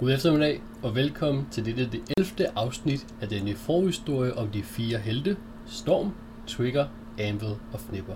[0.00, 2.48] God eftermiddag, og velkommen til dette det 11.
[2.56, 5.36] afsnit af denne forhistorie om de fire helte,
[5.66, 6.12] Storm,
[6.46, 6.86] Trigger,
[7.18, 8.14] Anvil og Fnipper.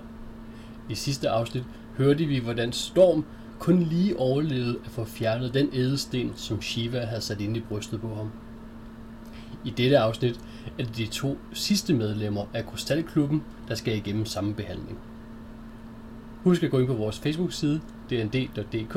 [0.90, 1.64] I sidste afsnit
[1.96, 3.24] hørte vi, hvordan Storm
[3.58, 8.00] kun lige overlevede at få fjernet den ædelsten, som Shiva havde sat ind i brystet
[8.00, 8.30] på ham.
[9.64, 10.40] I dette afsnit
[10.78, 14.98] er det de to sidste medlemmer af Krystalklubben, der skal igennem samme behandling.
[16.44, 18.94] Husk at gå ind på vores Facebook-side, dnd.dk,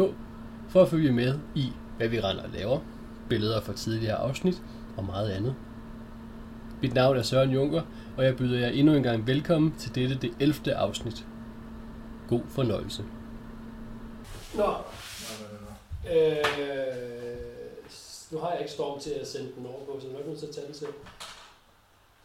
[0.69, 1.71] for at følge med i,
[2.01, 2.79] hvad vi render og laver,
[3.29, 4.61] billeder fra tidligere afsnit
[4.97, 5.55] og meget andet.
[6.81, 7.81] Mit navn er Søren Junker,
[8.17, 10.75] og jeg byder jer endnu en gang velkommen til dette det 11.
[10.75, 11.25] afsnit.
[12.29, 13.03] God fornøjelse.
[14.55, 14.75] Nå,
[16.11, 16.37] øh,
[18.31, 20.27] nu har jeg ikke storm til at sende den over på, så jeg er nok
[20.27, 20.87] nødt til at tage den til.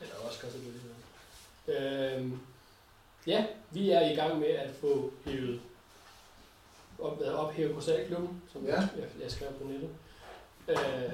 [0.01, 0.83] Eller også kan selvfølgelig.
[1.69, 2.31] Øh,
[3.27, 5.61] ja, vi er i gang med at få hævet
[6.99, 8.75] op, hvad, ophæve Krystalklubben, som Ja.
[8.81, 9.89] jeg, jeg skrev på nettet.
[10.69, 11.13] Øh,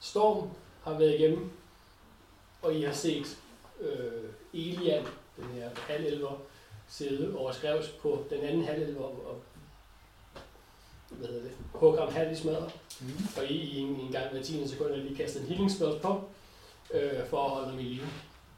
[0.00, 0.48] Storm
[0.84, 1.50] har været igennem,
[2.62, 3.38] og I har set
[3.80, 5.04] øh, Elian,
[5.36, 6.40] den her halvelver,
[6.88, 9.42] sidde og skrives på den anden halvelver og
[11.10, 12.72] hvad hedder det, hugge ham halvt i smadret.
[13.00, 13.06] Mm.
[13.36, 16.20] Og I, I en, en gang hver 10 sekunder lige kaste en healing spell på,
[16.94, 18.06] øh, for at holde ham i live.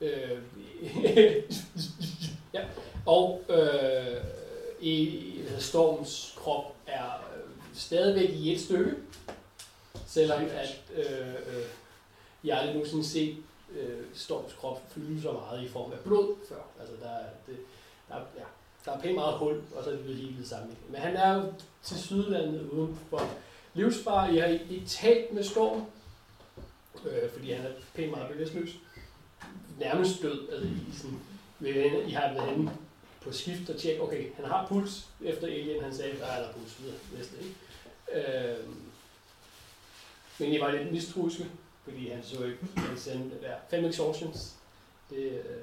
[0.00, 0.38] Øh,
[2.54, 2.64] ja.
[3.06, 4.16] Og øh,
[4.84, 8.94] i hvad Storms krop er øh, stadigvæk i et stykke,
[10.06, 11.64] selvom at øh, øh,
[12.44, 13.36] jeg aldrig nogensinde set
[13.78, 16.62] øh, Storms krop fylde så meget i form af blod før.
[16.80, 17.56] Altså der, er- det,
[18.08, 18.44] der, er- ja,
[18.84, 20.70] der er pænt meget hul, og så er det blevet sammen.
[20.70, 20.92] igen.
[20.92, 23.30] Men han er jo til sydlandet uden for
[23.74, 24.34] livsfare.
[24.34, 25.84] Jeg har ikke talt med Storm,
[27.06, 28.70] øh, fordi han er pænt meget bevidstløs.
[29.78, 30.48] Nærmest død.
[30.52, 31.20] Altså, I, sådan,
[31.60, 32.70] ved, I har været henne
[33.24, 36.52] på skift og tjekke, okay, han har puls efter Alien, han sagde, der er der
[36.52, 37.54] puls videre næste, ikke?
[38.12, 38.68] Øh,
[40.38, 41.50] men I var lidt mistroiske,
[41.84, 44.56] fordi han så ikke, han sendte der fem exhaustions.
[45.10, 45.62] Det, øh,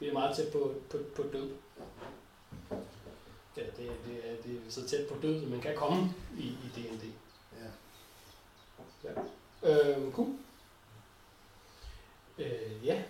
[0.00, 1.50] det er meget tæt på, på, på død.
[3.56, 6.70] Ja, det, det, er, det er så tæt på død, man kan komme i, i
[6.74, 7.04] D&D.
[9.04, 9.10] Ja.
[9.62, 10.28] Øh, cool.
[12.38, 13.02] Øh, ja,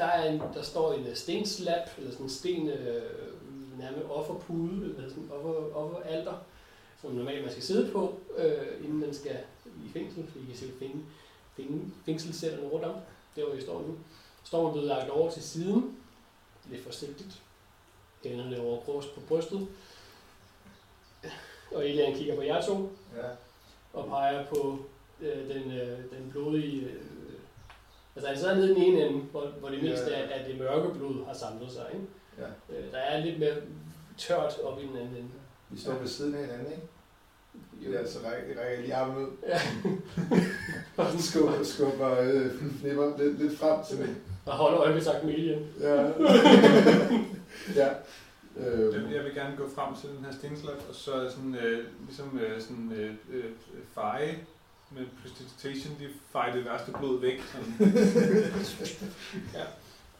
[0.00, 3.02] der, er en, der står en øh, stenslab, eller sådan en sten, øh,
[3.78, 6.34] nærmest offerpude, eller sådan en offer, offeralter,
[7.00, 10.56] som normalt man skal sidde på, øh, inden man skal i fængsel, så I kan
[10.56, 11.06] se fæng,
[11.56, 12.94] fæng, fængselscellerne rundt om,
[13.36, 13.98] der hvor I står nu.
[14.44, 15.96] Står blevet lagt over til siden,
[16.70, 17.42] lidt forsigtigt,
[18.24, 19.68] hænderne over kors på brystet,
[21.70, 23.28] og Elian kigger på jer to, Ja.
[23.92, 24.78] og peger på
[25.20, 26.82] øh, den, øh, den blodige...
[26.82, 27.00] Øh,
[28.16, 30.20] altså han sidder nede i den ene ende, hvor, hvor det meste Ja.
[30.22, 31.86] af, af det mørke blod har samlet sig.
[31.92, 32.06] Ikke?
[32.38, 32.76] ja.
[32.76, 33.54] Øh, der er lidt mere
[34.18, 35.28] tørt oppe i den anden ende.
[35.70, 36.82] Vi står ved siden af hinanden, ikke?
[37.92, 39.30] Ja, så rækker, rækker jeg lige armen ud.
[39.48, 39.60] Ja.
[41.04, 42.50] Og så skubber, skubber øh,
[42.80, 44.08] Flipper lidt, lidt frem til mig.
[44.46, 45.66] Og holder øjekontakt med Elian.
[45.80, 46.02] Ja.
[47.80, 47.88] ja.
[48.56, 51.54] Øh, Jeg, jeg vil gerne gå frem til den her stenslap, og så er sådan,
[51.54, 53.44] øh, ligesom øh, sådan, øh, øh,
[53.94, 54.38] feje
[54.90, 57.40] med prestidigitation, lige feje det værste blod væk.
[57.52, 57.74] Sådan.
[59.54, 59.64] Ja.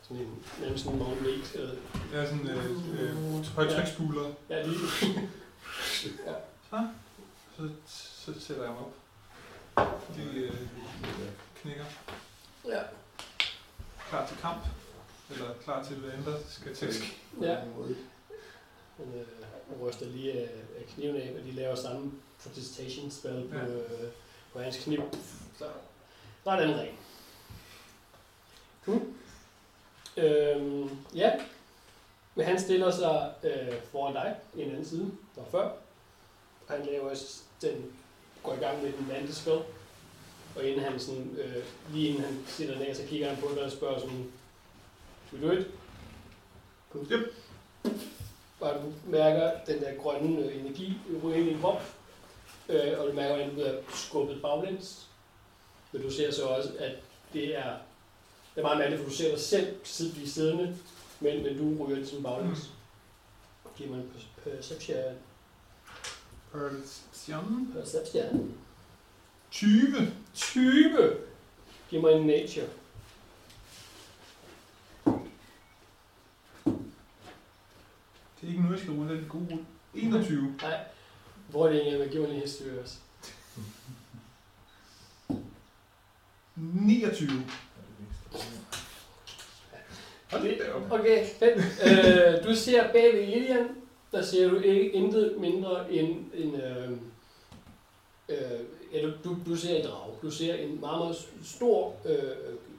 [0.02, 1.54] Sådan en, nærmest sådan en magnet.
[1.54, 1.74] Eller,
[2.14, 4.32] er sådan øh, øh, højtryksspuler.
[4.50, 4.78] ja, lige.
[7.56, 8.94] Så, så sætter jeg mig op.
[10.16, 10.54] De øh,
[11.62, 11.84] knækker.
[12.68, 12.82] Ja.
[14.08, 14.62] Klar til kamp.
[15.30, 16.88] Eller klar til, hvad end der skal til.
[17.40, 17.54] Ja.
[17.54, 23.56] Han øh, ryster lige af, af kniven af, og de laver samme protestation spell på,
[23.56, 23.66] Ja.
[23.66, 24.08] øh,
[24.52, 25.02] på hans kniv.
[25.58, 25.64] Så
[26.44, 26.98] der er den ren.
[28.84, 29.00] Cool.
[30.16, 31.32] Øhm, ja,
[32.34, 35.70] men han stiller sig øh, foran dig i en anden side, der før.
[36.68, 37.14] Han laver
[37.62, 37.92] den,
[38.42, 39.58] går i gang med den vante spil.
[40.56, 43.64] Og inden han sådan, øh, lige inden han sætter ned, så kigger han på dig
[43.64, 44.32] og spørger sådan,
[45.42, 45.66] do it?
[46.92, 47.06] Cool.
[47.12, 47.34] Yep.
[48.60, 51.82] Og du mærker den der grønne energi ryge ind i din krop.
[52.70, 55.06] Øh, og du mærker, at du bliver skubbet baglæns.
[55.92, 56.92] Men du ser så også, at
[57.32, 57.72] det er,
[58.54, 60.76] det er meget mærkeligt, for du ser dig selv sidde, blive siddende,
[61.20, 62.70] men, men du ryger ligesom baglæns.
[63.76, 64.10] Giv mig en
[64.44, 65.14] per- perception.
[66.52, 67.72] Perception.
[67.74, 68.54] Perception.
[69.50, 70.12] 20.
[70.34, 71.16] 20.
[71.90, 72.66] Giv mig en nature.
[78.40, 79.64] Det er ikke nu, jeg skal rulle en god rulle.
[79.94, 80.54] 21.
[80.62, 80.84] Nej.
[81.50, 82.94] Hvor er det egentlig, man giver mig en history også?
[86.56, 87.28] 29.
[90.30, 90.92] Hold Det- da op.
[91.00, 91.56] Okay, fedt.
[91.58, 93.68] øh, du ser bag ved Ilian,
[94.12, 96.90] der ser du ikke intet mindre end en, øh,
[98.28, 98.60] øh,
[98.92, 100.14] ja, du, du, du ser en drage.
[100.22, 102.18] Du ser en meget, meget stor øh,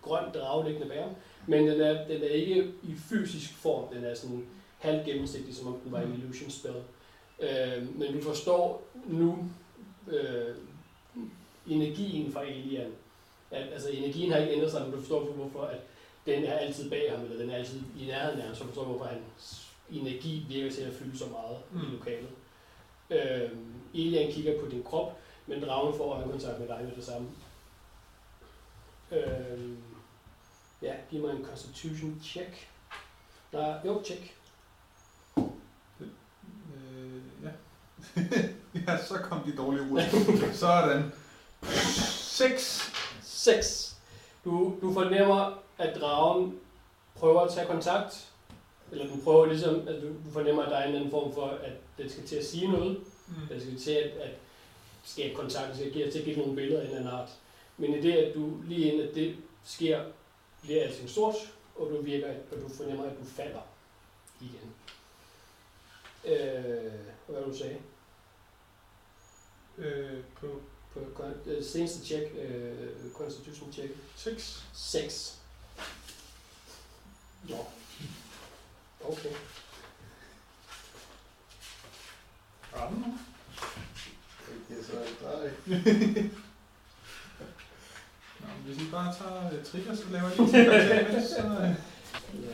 [0.02, 1.12] grøn drage liggende bag ham,
[1.48, 3.94] men den er, den er ikke i fysisk form.
[3.94, 4.46] Den er sådan
[4.80, 6.76] halvt gennemsigtig, som om den var en illusion spell.
[7.42, 9.50] Øh, men du forstår nu
[10.08, 10.56] øh,
[11.68, 12.94] energien fra Alien.
[13.52, 15.80] At, altså energien har ikke ændret sig, men du forstår hvorfor, at
[16.26, 18.68] den er altid bag ham, eller den er altid i nærheden af ham, så du
[18.68, 21.80] forstår hvorfor hans energi virker til at fylde så meget mm.
[21.80, 22.30] i lokalet.
[23.10, 23.52] Øh,
[23.94, 25.18] Alien kigger på din krop,
[25.48, 27.30] men dragen får øjenkontakt med dig med det samme.
[29.12, 29.70] Øh,
[30.82, 32.68] ja, giv mig en constitution check.
[33.52, 34.38] Nej, jo, check.
[36.76, 37.50] Øh, ja.
[38.88, 40.54] ja, så kom de dårlige ruller.
[40.54, 41.12] Sådan.
[41.64, 42.92] 6.
[43.24, 43.98] 6.
[44.46, 46.60] Du, du fornemmer, at dragen
[47.16, 48.28] prøver at tage kontakt.
[48.92, 51.34] Eller den prøver ligesom, at du, du fornemmer, at der er en eller anden form
[51.34, 52.98] for, at den skal til at sige noget.
[53.28, 53.48] Mm.
[53.50, 54.32] Den skal til at, at
[55.04, 57.30] skabe kontakt, den skal give, til at give nogle billeder af en eller anden art.
[57.78, 60.04] Men i det, at du lige inden at det sker,
[60.62, 61.36] bliver alting sort,
[61.76, 63.62] og du virker, og du fornemmer, at du falder
[64.42, 64.74] igen.
[66.26, 66.92] Øh,
[67.28, 67.78] hvad du sagde?
[69.82, 70.62] Øh, på
[70.94, 71.00] På
[71.46, 74.64] øh, seneste check, øh, constitution check, 6.
[74.74, 75.40] 6.
[77.50, 77.66] Nå.
[79.04, 79.36] Okay.
[82.76, 83.18] Rammer.
[84.70, 85.52] Det er så nej.
[88.40, 91.30] Nå, men hvis I bare tager uh, trigger, så laver jeg lige en karakter imens,
[91.30, 91.42] så...
[91.48, 91.76] Uh,
[92.34, 92.48] Ja.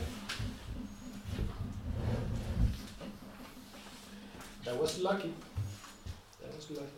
[4.64, 5.32] That was lucky.
[6.40, 6.97] That was lucky.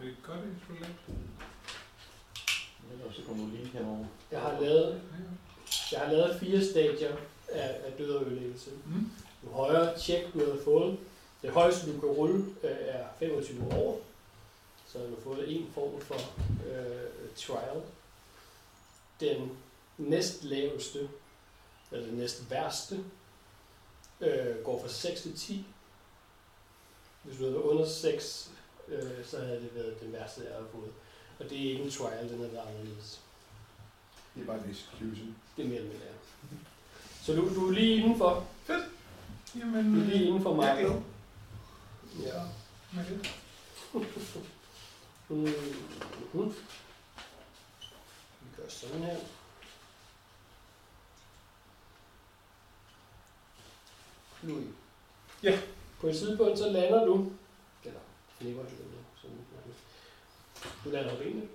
[0.00, 1.18] I godt ikke slå lidt?
[2.92, 4.06] Ellers så kommer du lige henover.
[4.30, 5.02] Jeg har lavet,
[5.92, 7.16] jeg har lavet fire stadier
[7.48, 8.70] af, af død og ødelæggelse.
[8.86, 9.10] Mm.
[9.44, 10.98] Jo højere check du har fået,
[11.42, 14.00] det højeste du kan rulle øh, er 25 år.
[14.86, 16.14] Så du har fået en form for
[16.66, 17.82] øh, trial.
[19.20, 19.56] Den
[19.98, 21.08] næst laveste,
[21.92, 23.04] eller den næst værste,
[24.20, 25.66] øh, går fra 6 til 10.
[27.22, 28.50] Hvis du havde været under 6,
[28.88, 30.92] øh, så havde det været den værste, jeg havde fået.
[31.38, 33.20] Og det er ikke en trial, den er været anderledes.
[34.34, 35.36] Det er bare en exclusion.
[35.56, 36.06] Det er mere eller mindre.
[37.22, 38.46] Så du, du er lige indenfor.
[39.58, 41.02] Jamen, Du er lige inden for jeg er markedet.
[42.16, 42.26] glad.
[42.32, 42.42] Ja.
[42.92, 43.30] Med det.
[45.28, 45.36] Mm.
[46.32, 46.54] Mm.
[48.40, 49.16] Vi gør sådan her.
[54.42, 54.66] Louis.
[55.42, 55.58] Ja.
[56.00, 57.30] På et tidspunkt så lander du,
[58.40, 59.80] eller knipper du lander, sådan nærmest.
[60.84, 61.48] Du lander på benene,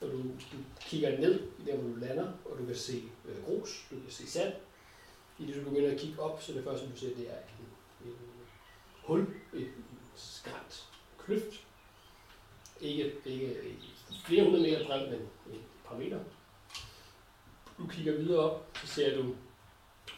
[0.00, 3.44] og du, du kigger ned i der, hvor du lander, og du kan se øh,
[3.44, 4.54] grus, du kan se sand.
[5.38, 8.08] I det du begynder at kigge op, så det første du ser, det er en,
[8.08, 8.16] en
[9.02, 9.70] hul, et
[10.14, 10.88] skrænt
[11.18, 11.66] kløft.
[12.80, 13.56] Ikke, ikke
[14.26, 15.20] flere hundrede meter bred, men
[15.54, 16.20] et par meter.
[17.78, 19.34] Du kigger videre op, så ser du,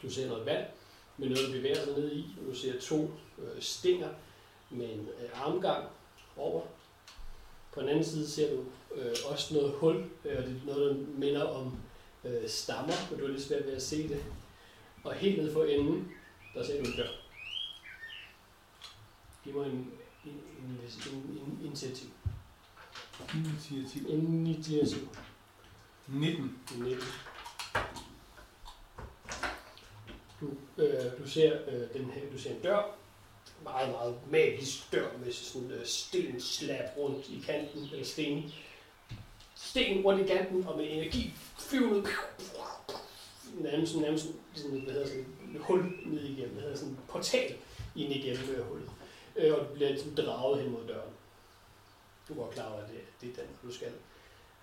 [0.03, 0.67] du ser noget vand
[1.17, 2.35] med noget, der bevæger sig ned i.
[2.39, 4.09] Og du ser to øh, stænger
[4.69, 5.87] med en øh, armgang
[6.37, 6.61] over.
[7.71, 8.63] På den anden side ser du
[8.95, 9.95] øh, også noget hul,
[10.25, 11.77] øh, og det er noget, der minder om
[12.25, 14.25] øh, stammer, men du er lidt svært ved at se det.
[15.03, 16.11] Og helt nede for enden,
[16.53, 17.09] der ser du en dør.
[19.43, 19.91] Giv mig en,
[20.25, 20.79] en, en,
[21.11, 22.09] en, en initiativ.
[23.35, 24.09] Initiativ.
[24.09, 25.09] Initiativ.
[26.07, 26.59] 19.
[26.77, 27.03] 19.
[30.41, 30.47] Du,
[30.77, 32.98] øh, du ser øh, den her, du ser en dør,
[33.63, 38.53] meget, meget magisk dør med sådan øh, stenslab rundt i kanten, eller sten,
[39.55, 42.09] sten rundt i kanten, og med energi flyvende,
[43.53, 45.25] nærmest, nærmest sådan, hvad hedder sådan,
[45.55, 47.55] et hul ned igennem, hvad hedder sådan en portal
[47.95, 48.89] ind igennem det hullet,
[49.35, 51.13] øh, og du bliver ligesom draget hen mod døren.
[52.27, 53.91] Du går klar over, at det, det er den, du skal.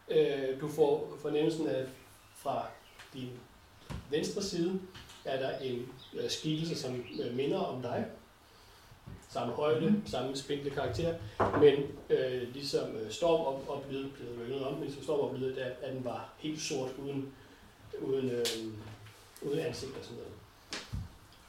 [0.08, 1.86] Øh, du får fornemmelsen af,
[2.34, 2.66] fra
[3.14, 3.30] din
[4.10, 4.80] venstre side,
[5.24, 8.06] er der en øh, skikkelse, som øh, minder om dig.
[9.36, 10.02] Samme højde, Mhm.
[10.06, 11.14] samme spinkle karakter,
[11.60, 11.74] men
[12.10, 15.94] øh, ligesom øh, Storm op, oplevede, blev rykket om, men ligesom Storm oplevede, at, at
[15.94, 17.32] den var helt sort, uden,
[18.00, 18.44] uden, øh,
[19.42, 20.18] uden ansigt og sådan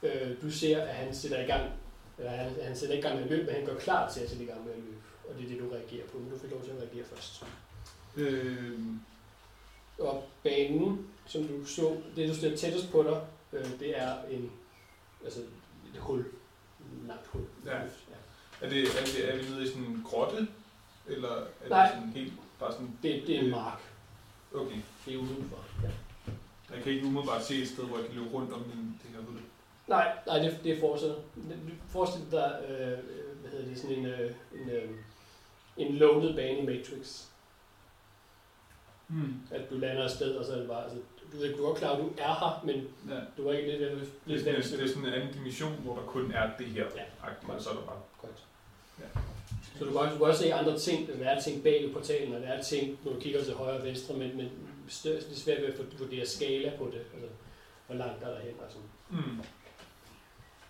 [0.02, 0.30] noget.
[0.30, 1.70] Øh, du ser, at han sætter i gang,
[2.18, 4.20] eller han, han sætter ikke i gang med at løbe, men han går klar til
[4.20, 4.96] at sætte i gang med at løbe.
[5.28, 7.44] Og det er det, du reagerer på, men du fik lov til at reagere først.
[8.16, 8.78] Øh,
[9.98, 13.20] Og banen, som du så, det du står tættest på dig,
[13.52, 14.50] øh, det er en,
[15.24, 15.40] altså
[15.94, 16.24] et hul.
[17.08, 17.42] Langt hul.
[17.66, 17.76] Ja.
[17.76, 18.18] ja.
[18.60, 20.48] er, det, er, det, er vi nede i sådan en grotte?
[21.06, 21.86] Eller er Nej.
[21.86, 22.98] det sådan helt bare sådan...
[23.02, 23.80] Det, det er en mark.
[24.54, 24.80] Okay.
[25.06, 25.64] Det er udenfor.
[25.82, 25.90] Ja.
[26.74, 29.10] Jeg kan ikke umiddelbart se et sted, hvor jeg kan løbe rundt om den, det
[29.10, 29.40] her hul.
[29.86, 31.16] Nej, nej, det, det er fortsat.
[31.88, 32.98] Forestil dig, øh,
[33.40, 34.90] hvad hedder det, sådan en, øh, en, øh,
[35.76, 37.26] en loaded bane i Matrix.
[39.08, 39.34] Mm.
[39.50, 40.98] At du lander et sted, og så er det bare, altså,
[41.32, 43.20] du, ved, du er godt klar, at du er her, men Ja.
[43.36, 45.94] du er ikke lidt, lidt, Det, er sådan, det er sådan en anden dimension, hvor
[45.96, 46.84] der kun er det her.
[46.96, 47.02] Ja.
[47.28, 48.00] agtigt, og så er der bare...
[48.22, 48.44] Godt.
[49.00, 49.20] Ja.
[49.78, 51.92] Så du kan, også, du kan også se andre ting, der er ting bag ved
[51.94, 54.50] portalen, og der er ting, når du kigger til højre og venstre, men, men
[55.02, 57.28] det er svært ved at vurdere skala på det, altså
[57.86, 58.88] hvor langt der er derhen og sådan.
[59.10, 59.40] Mm.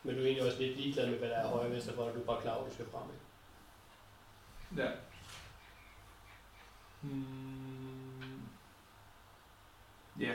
[0.02, 2.04] Men du er egentlig også lidt ligeglad med, hvad der er højre og venstre for,
[2.08, 3.02] at du er bare klar over, at du skal frem.
[4.72, 4.82] Ikke?
[4.82, 4.90] Ja.
[7.02, 8.40] Mm.
[10.20, 10.32] Ja.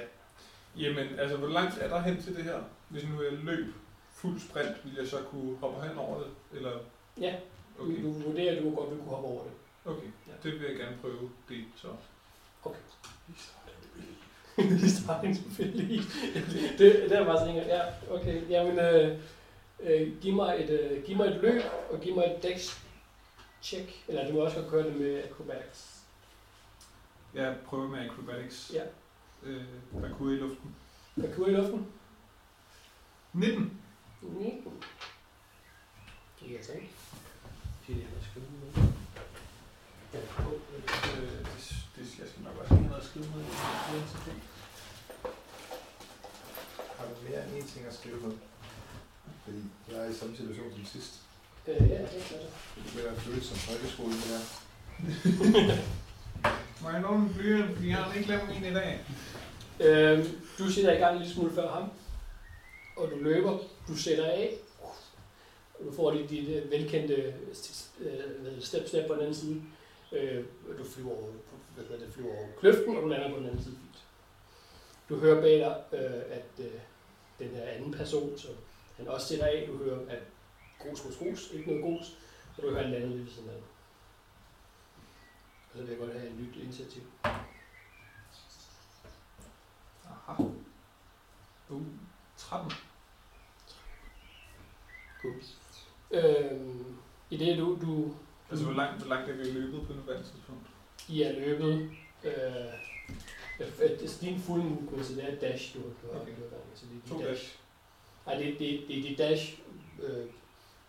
[0.78, 2.60] Jamen, altså, hvor langt er der hen til det her?
[2.90, 3.74] Hvis nu jeg løb
[4.14, 6.28] fuld sprint, ville jeg så kunne hoppe hen over det?
[6.52, 6.72] Eller?
[7.20, 7.36] Ja,
[7.80, 9.52] Okay, du, vurderer, at du godt vil kunne hoppe over det.
[9.86, 10.08] okay.
[10.28, 10.34] Ja.
[10.44, 11.88] Det vil jeg gerne prøve, det så.
[14.58, 16.02] I starten selvfølgelig.
[16.78, 18.50] det, det er bare sådan, ja, okay.
[18.50, 19.20] Jamen, øh,
[19.80, 21.62] øh, giv, mig et, øh, giv mig et løb,
[21.92, 22.82] og giv mig et dex
[23.62, 24.04] check.
[24.08, 26.00] Eller du må også godt køre det med acrobatics.
[27.34, 28.72] Jeg prøver med acrobatics.
[28.74, 28.84] Ja.
[29.46, 29.64] Øh,
[30.02, 30.76] parkour i luften.
[31.22, 31.88] Parkour i luften.
[33.34, 33.82] 19.
[34.22, 34.84] 19.
[36.42, 36.82] Ja, tak.
[37.88, 38.84] Det er det, jeg skriver med.
[40.14, 40.22] Øh,
[41.56, 43.44] det, det, jeg skal nok også lige have noget at skrive med.
[46.98, 48.34] Har du mere end én ting at skrive med?
[49.44, 51.22] Fordi jeg er i samme situation som sidst.
[51.68, 52.48] Øh, ja, det er.
[52.76, 55.84] Det vil være følt som folkeskole, det her.
[56.84, 59.06] Må jeg låne en blyant, fordi jeg har ikke lavet min i dag.
[59.80, 60.24] Øhm,
[60.60, 61.90] du sætter i gang en lille smule før ham,
[62.98, 64.54] og du løber, du sætter af,
[65.74, 67.34] og du får dit, dit øh, velkendte
[68.00, 69.62] øh, step step på den anden side.
[70.12, 70.44] Øh,
[70.80, 71.28] du flyver over,
[71.76, 74.04] hvad hedder det, flyver over kløften, og du lander på den anden side fint.
[75.10, 76.80] Du hører bag dig, øh, at øh,
[77.40, 78.48] den her anden person, så
[78.98, 80.20] han også sætter af, du hører, at
[80.80, 82.18] grus grus grus, ikke noget grus,
[82.58, 83.73] og du hører, at han lander lige ved siden af.
[85.74, 87.02] Og så vil jeg godt have et nyt initiativ.
[90.06, 90.44] Aha.
[91.70, 91.82] Uh,
[92.38, 92.72] 13.
[95.22, 95.34] Cool.
[96.12, 96.96] Øhm,
[97.30, 98.14] I det du, du
[98.50, 100.68] Altså, hvor langt, hvor langt er vi løbet på nuværende tidspunkt?
[101.10, 101.92] I er løbet,
[102.24, 102.32] øh,
[103.60, 106.32] øh, det er din fulde movement, så det er dash, du har du har Okay.
[106.36, 107.58] du har så det er To dit dash.
[108.26, 109.60] Nej, det, det, det er dit dash,
[110.04, 110.26] øh,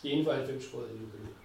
[0.02, 1.43] det er inden for 90 skud, du kan løbe.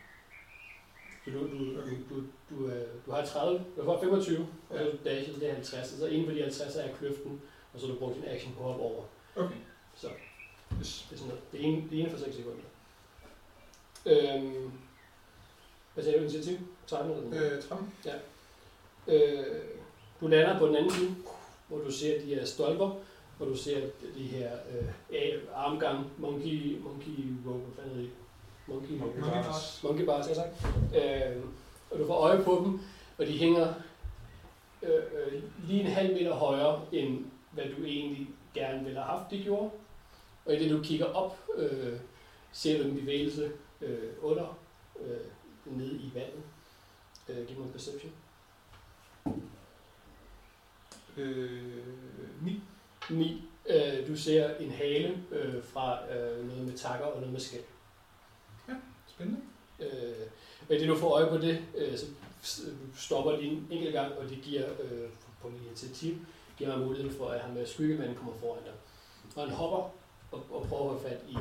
[1.33, 1.97] Du, du, Okay.
[2.09, 5.19] du, du, øh, du har 30, du har 25, og så Ja.
[5.19, 7.41] er så det er 50, og så inden for de 50 er kløften,
[7.73, 9.03] og så har du brugt din action på at hoppe over.
[9.35, 9.55] Okay.
[9.95, 10.07] Så.
[10.79, 11.05] Yes.
[11.09, 11.51] Det er sådan noget.
[11.51, 12.61] Det er en, det er en for 6 sekunder.
[14.05, 14.71] Øhm,
[15.93, 16.57] hvad sagde du, initiativ?
[16.87, 17.51] 13 eller noget?
[17.57, 17.93] Øh, 13.
[19.07, 19.45] Øh,
[20.21, 21.15] du lander på den anden side,
[21.67, 22.91] hvor du ser de her stolper,
[23.37, 23.79] hvor du ser
[24.15, 24.51] de her
[25.11, 27.11] øh, armgang, monkey, monkey
[27.47, 28.11] rope, hvad fanden hedder det?
[28.69, 29.83] Monkey, Monkey monkey, bars.
[29.83, 30.65] monkey bars, jeg sagt.
[30.95, 31.43] Øh,
[31.91, 32.79] og du får øje på dem,
[33.17, 33.73] og de hænger
[34.83, 39.31] øh, øh, lige en halv meter højere, end hvad du egentlig gerne ville have haft,
[39.31, 39.69] de gjorde.
[40.45, 41.99] Og i det du kigger op, øh,
[42.51, 44.57] ser du en bevægelse øh, under,
[45.01, 45.17] øh,
[45.65, 46.43] nede i vandet.
[47.29, 48.11] Øh, giv mig en perception.
[51.17, 51.83] Øh,
[52.41, 52.61] 9.
[53.09, 53.43] 9.
[53.69, 57.63] Øh, du ser en hale øh, fra øh, noget med takker og noget med skæld.
[59.19, 59.41] Spændende.
[59.79, 60.27] Øh,
[60.61, 62.05] og det du får øje på det, øh, så
[62.67, 65.09] øh, stopper lige en enkelt gang, og det giver øh,
[65.41, 66.17] på min initiativ,
[66.57, 68.73] giver mig muligheden for, at han med skyggemanden kommer foran dig.
[69.35, 69.77] Og han hopper
[70.31, 71.33] og, og prøver at holde fat i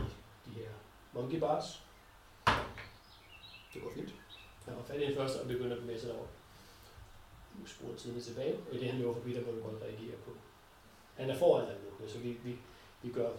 [0.46, 0.68] de her
[1.12, 1.82] monkey bars.
[3.74, 4.14] Det går fint.
[4.64, 6.26] Han har fat i den første og begynder at bevæge sig derover.
[7.60, 10.16] Du sporer tiden tilbage, og i det han løber forbi der må du godt reagere
[10.26, 10.30] på.
[11.14, 12.56] Han er foran dig nu, så vi, vi,
[13.02, 13.30] vi gør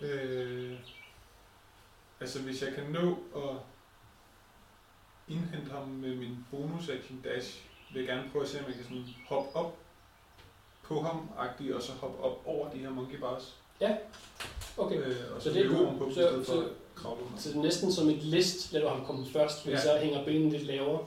[0.00, 0.78] Øh,
[2.20, 3.56] altså, hvis jeg kan nå at
[5.28, 7.60] indhente ham med min bonus action dash,
[7.92, 9.76] vil jeg gerne prøve at se, om jeg kan sådan hoppe op
[10.82, 11.30] på ham
[11.74, 13.56] og så hoppe op over de her monkey bars.
[14.76, 16.68] Okay, Øh, og så, Så så det er du- ovenpå, i så- så-.
[17.38, 19.80] Så det er næsten som et list, lader du ham komme først, men Ja.
[19.80, 21.06] så hænger benene lidt lavere.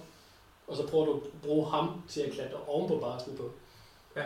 [0.67, 3.51] Og så prøver du at bruge ham til at klatre oven på barsene på.
[4.15, 4.23] Ja.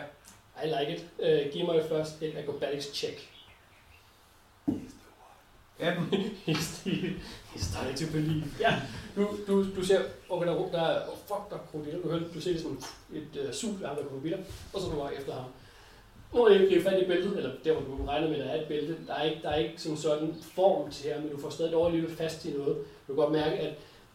[0.64, 1.06] I like it.
[1.18, 3.28] Uh, giv mig først et acrobatics check.
[5.78, 6.08] 18.
[6.46, 6.84] He's,
[7.54, 8.44] he's starting to believe.
[8.60, 8.82] Ja,
[9.16, 11.98] du, du, du ser, okay, der, der er, oh fuck, der er krokodiler.
[12.02, 12.78] Du, hører, du ser sådan
[13.12, 14.40] et uh, sug af ham, der kommer videre,
[14.72, 15.44] og så er du bare efter ham.
[16.34, 18.50] Nu er det ikke fat i bæltet, eller der hvor du regner med, at der
[18.52, 18.96] er et bælte.
[19.06, 21.92] Der er ikke, der er ikke sådan sådan form til her, men du får stadig
[21.92, 22.76] løbe fast i noget.
[22.76, 23.74] Du kan godt mærke, at,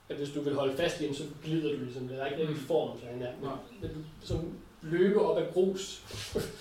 [0.10, 2.08] at hvis du vil holde fast i ham, så glider du ligesom.
[2.08, 2.68] Der er ikke rigtig Mm.
[2.68, 3.32] form til han er.
[3.42, 3.50] Men,
[3.82, 6.02] men du som løber op ad grus,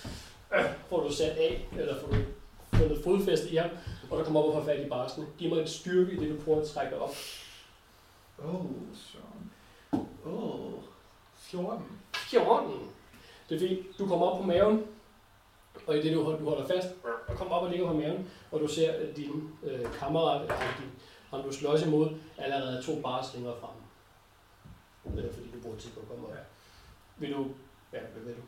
[0.89, 2.15] får du sat af, eller får du
[2.73, 3.69] fundet fodfæste i ham,
[4.09, 5.25] og der kommer op og får fat i barsene.
[5.37, 7.15] Giv mig et styrke i det, du prøver at trække op.
[8.43, 9.51] Åh, oh, Søren.
[10.25, 10.83] Åh, oh,
[11.35, 11.83] 14.
[12.15, 12.71] 14.
[13.49, 14.87] Det er fordi, du kommer op på maven,
[15.87, 16.87] og i det du, hold- du holder fast,
[17.27, 20.55] og kommer op og ligger på maven, og du ser, at din øh, kammerat, eller
[20.79, 20.89] din,
[21.29, 25.17] ham du slås imod, allerede er to bars længere frem.
[25.19, 26.33] Øh, fordi du bruger tid på at komme op.
[26.33, 26.39] Ja.
[27.17, 27.47] Vil du...
[27.93, 28.41] Ja, hvad vil du?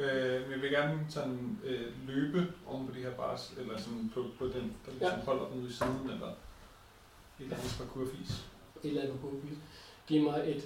[0.00, 4.10] Øh, men jeg vil gerne sådan øh, løbe oven på det her bars, eller sådan
[4.14, 5.24] på, på den, der ligesom Ja.
[5.24, 6.34] holder den ude i siden, eller et
[7.40, 8.44] eller andet parkourfis.
[8.84, 9.32] Et eller andet på
[10.06, 10.62] Giv mig et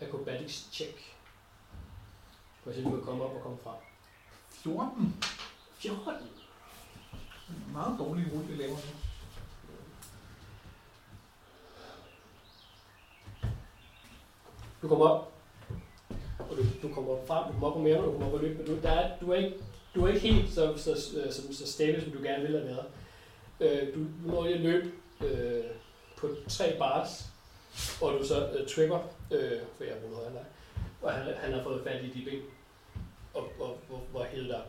[0.00, 1.16] acrobatics check.
[2.62, 3.76] For at se, om du kan komme op og komme frem.
[4.50, 5.22] 14.
[5.78, 6.12] 14.
[7.72, 8.76] Meget dårlig rulle, jeg laver nu.
[14.82, 15.32] Du kommer op,
[16.38, 18.40] og du, du kommer op frem, du kommer op på maven, du kommer op og
[18.40, 18.64] løber.
[18.64, 19.56] Du, der er, du, er ikke,
[19.94, 22.68] du er ikke helt så, så, så, så, så stable, som du gerne ville have
[22.68, 22.86] været.
[23.60, 25.64] Øh, du, du når lige at løbe øh,
[26.16, 27.30] på tre bars,
[28.02, 28.98] og du så øh, trigger,
[29.30, 30.44] øh, for jeg end dig,
[31.02, 32.42] og han, han har fået fat i de ben,
[33.34, 34.62] og, og, og, og hævet dig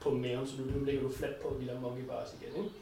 [0.00, 2.74] på maven, så du, nu ligger du fladt på de der monkey bars igen, ikke?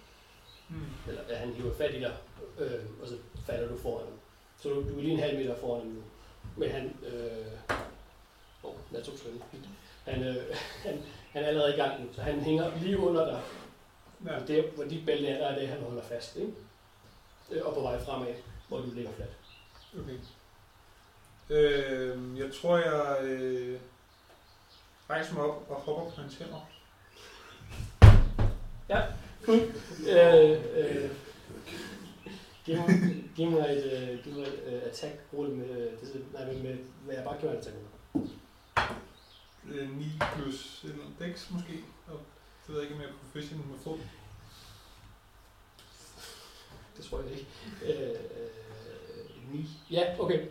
[0.69, 1.09] Mm.
[1.09, 2.17] eller at han hiver fat i dig,
[2.59, 3.15] øh, og så
[3.47, 4.19] falder du foran ham.
[4.63, 6.03] Så du, du er lige en halv meter foran ham nu.
[6.57, 7.77] Men han, øh,
[8.65, 9.15] åh, jeg tog.
[10.05, 13.41] Han, øh, han, han er allerede i gang nu, så han hænger lige under dig.
[14.27, 14.41] Ja.
[14.41, 16.53] Og der, hvor dit bælte er, der er det, han holder fast, ikke?
[17.51, 18.35] Øh, Og på vej fremad,
[18.69, 19.31] hvor du ligger fladt.
[19.99, 20.19] Okay.
[21.51, 23.81] Øh, jeg tror, jeg øh,
[25.11, 26.71] rejser mig op og hopper på hans hænder.
[29.49, 31.11] Øh, øh,
[32.65, 36.45] giv, mig, giv mig et, øh, giv mig et øh, attack-rulle med, øh, det, nej,
[36.45, 37.77] med, med, med, jeg bare giver en attack
[39.69, 40.05] Øh, 9
[40.35, 41.85] plus andet dex måske.
[42.07, 42.21] Og
[42.67, 43.99] det ved jeg ikke, om jeg er proficient med fod.
[46.97, 47.47] Det tror jeg ikke.
[47.83, 48.51] Øh, øh,
[49.53, 49.67] 9.
[49.91, 50.47] Ja, okay.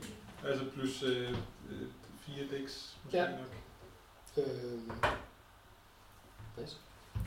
[0.47, 1.29] Altså plus øh,
[1.69, 1.87] øh,
[2.19, 3.27] 4 dex måske Ja.
[3.31, 3.55] nok.
[4.37, 4.79] Øh.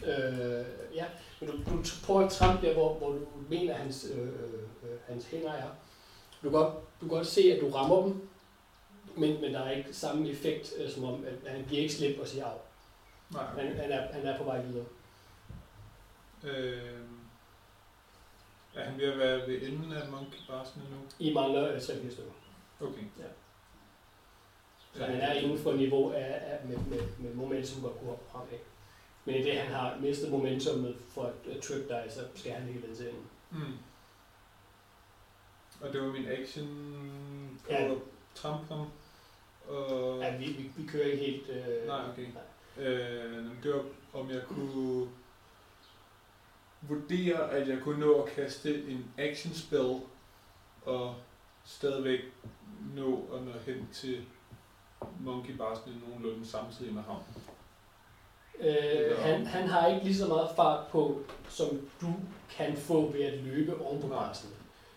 [0.06, 1.04] Øh, ja,
[1.40, 5.26] men du, du prøver at trampe der, hvor, hvor du mener, hans, øh, øh, hans
[5.26, 5.68] hænder er.
[6.42, 8.28] Du kan, godt, du kan godt se, at du rammer dem,
[9.16, 12.18] men, men der er ikke samme effekt, øh, som om, at han giver ikke slip
[12.20, 12.56] og siger af.
[13.30, 13.76] Nej, Han, okay.
[13.80, 14.84] han, er, han er på vej videre.
[16.44, 17.00] Øh,
[18.74, 20.96] er han ved at være ved enden af monkey barsene nu?
[21.18, 22.32] I mangler øh, 3 stykker.
[22.80, 23.02] Okay.
[23.18, 23.24] Ja.
[24.94, 28.24] Så han er inden for niveau af, af med, med, med momentum godt kunne hoppe
[28.32, 28.58] fremad.
[29.24, 32.62] Men i det, han har mistet momentummet for at, at trip dig, så skal han
[32.62, 33.26] hele til enden.
[33.50, 33.76] Mm.
[35.80, 37.94] Og det var min action på Ja.
[38.42, 38.86] ham.
[39.68, 40.18] Og...
[40.20, 41.48] Ja, vi, vi, vi kører ikke helt...
[41.48, 42.26] Øh, Nej, okay.
[42.78, 43.84] Øh, det var,
[44.20, 45.08] om jeg kunne
[46.88, 50.00] vurdere, at jeg kunne nå at kaste en action spell
[50.84, 51.14] og
[51.64, 52.20] stadigvæk
[52.94, 54.24] nå at nå hen til
[55.20, 57.16] Monkey Barsene nogenlunde samtidig med ham.
[58.60, 62.14] Øh, han, han har ikke lige så meget fart på, som du
[62.56, 64.50] kan få ved at løbe oven på barsen.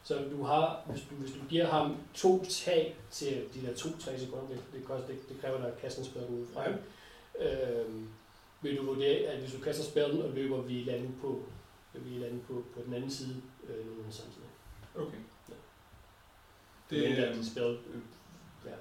[0.03, 4.19] Så du har, hvis du, hvis du giver ham to tag til de der to-tre
[4.19, 6.63] sekunder, det, det, koster, det, det kræver dig at kaste en spil ud fra.
[6.63, 7.81] Ja.
[7.81, 7.85] Øh,
[8.61, 11.43] vil du vurdere, at hvis du kaster spillen og løber vi landen på,
[11.99, 14.47] vi landen på, på den anden side, øh, nogenlunde samtidig.
[14.95, 15.17] Okay.
[15.49, 15.53] Ja.
[16.89, 18.01] Det, Det, øh, er din spil, øh,
[18.65, 18.71] ja.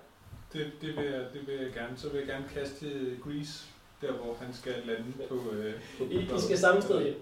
[0.53, 1.97] det, det, vil jeg, det vil jeg gerne.
[1.97, 3.65] Så vil jeg gerne kaste Grease,
[4.01, 5.27] der hvor han skal lande Ja.
[5.29, 5.51] på...
[5.53, 7.15] Øh, på I, I skal samme sted.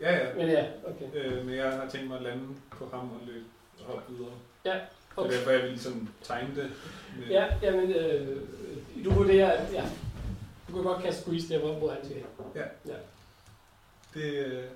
[0.00, 0.34] Ja, ja.
[0.34, 1.06] Men ja, okay.
[1.14, 3.44] Øh, men jeg har tænkt mig at lande på ham og løbe
[3.80, 4.32] og hoppe videre.
[4.64, 4.82] Ja, Det
[5.16, 5.30] okay.
[5.32, 6.70] er derfor, jeg vil ligesom tegne det.
[7.18, 8.40] Med, Ja, jamen, øh,
[9.04, 9.84] du vurderer, at ja,
[10.68, 12.26] du kan godt kaste squeeze der, hvor, hvor han skal hen.
[14.14, 14.68] Det, øh, det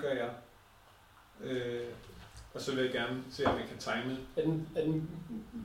[0.00, 0.30] gør jeg.
[1.40, 1.84] Øh,
[2.54, 4.18] og så vil jeg gerne se, om jeg kan time.
[4.36, 5.10] Er den, er den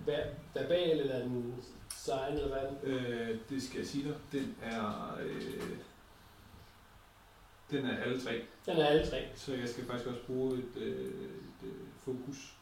[0.05, 1.63] ver, verbal, eller er den
[1.95, 2.77] sign, eller hvad er den?
[2.91, 4.15] Øh, det skal jeg sige dig.
[4.32, 5.17] Den er...
[5.21, 5.77] Øh,
[7.71, 8.41] den er alle tre.
[8.65, 9.27] Den er alle tre.
[9.36, 12.53] Så jeg skal faktisk også bruge et, øh, et øh, fokus.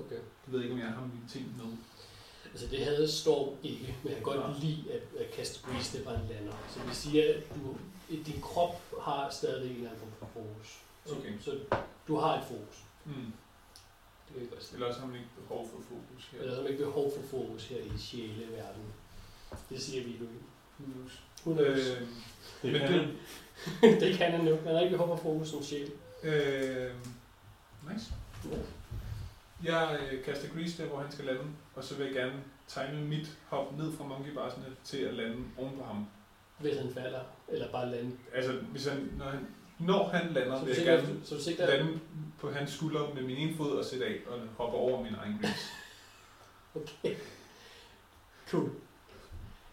[0.00, 0.14] Okay.
[0.14, 1.76] Jeg ved ikke, om jeg har mine ting med.
[2.50, 6.06] Altså det havde Storm ikke, men han kan godt lide at, at kaste squeeze, det
[6.06, 6.52] var en lander.
[6.68, 7.76] Så det siger, at du,
[8.16, 10.78] din krop har stadig en eller anden form for fokus.
[11.06, 11.32] Så, Okay.
[11.40, 11.58] så
[12.08, 12.76] du har et fokus.
[13.04, 13.12] Mm.
[14.26, 14.74] Det kan jeg godt sige.
[14.74, 16.38] Eller også har man ikke behov for fokus her.
[16.40, 18.82] Eller er der ikke behov for fokus her i sjæleverden.
[19.70, 20.28] Det siger vi ikke.
[20.78, 21.22] Knows?
[21.46, 21.78] Who knows?
[21.88, 22.08] Øh,
[22.62, 22.92] Det men kan
[23.82, 24.58] det, det kan han nu.
[24.64, 25.90] Man har ikke behov for fokus som sjæl.
[26.22, 26.94] øh,
[27.92, 28.12] nice.
[28.52, 28.58] Ja.
[29.64, 31.42] Jeg øh, kaster Grease der, hvor han skal lande,
[31.74, 35.44] og så vil jeg gerne tegne mit hop ned fra monkey barsene til at lande
[35.56, 36.06] oven på ham.
[36.58, 38.12] Hvis han falder, eller bare lande.
[38.34, 39.46] Altså, hvis han, når han,
[39.78, 42.00] Når han lander, Så vil jeg gerne så du sigter, lande
[42.40, 45.38] på hans skulder med min ene fod og sætte af og hoppe over min egen
[45.42, 45.68] gris.
[46.74, 47.16] Okay.
[48.50, 48.70] Cool.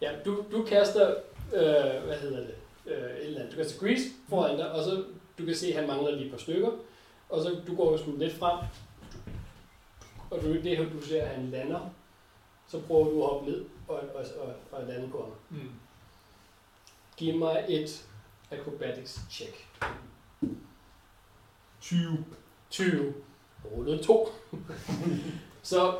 [0.01, 1.15] Ja, du, du kaster,
[1.53, 3.53] øh, hvad hedder det, øh, et eller andet.
[3.53, 5.03] Du kaster grease foran dig, og så
[5.37, 6.71] du kan se, at han mangler lige et par stykker.
[7.29, 8.65] Og så du går jo sådan lidt frem,
[10.29, 11.79] og du, det her, du ser, at han lander,
[12.67, 15.59] så prøver du at hoppe ned og, og, og, og lande på ham.
[15.59, 15.69] Mm.
[17.17, 18.05] Giv mig et
[18.51, 19.67] acrobatics check.
[21.81, 22.25] 20.
[22.69, 23.13] 20.
[23.65, 24.29] Rullet 2.
[25.61, 25.97] så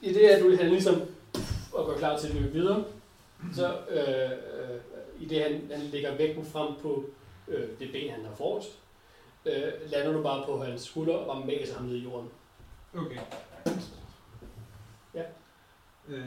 [0.00, 1.02] i det, at du han ligesom
[1.72, 2.84] og går klar til at løbe videre,
[3.52, 4.80] så øh, øh,
[5.20, 7.04] i det, han, han lægger vægten frem på
[7.48, 8.78] øh, det ben, han har forrest,
[9.44, 12.28] øh, lander du bare på hans skulder og bare maser ham ned i jorden.
[12.96, 13.18] Okay.
[15.14, 15.22] Ja.
[16.08, 16.24] Øh,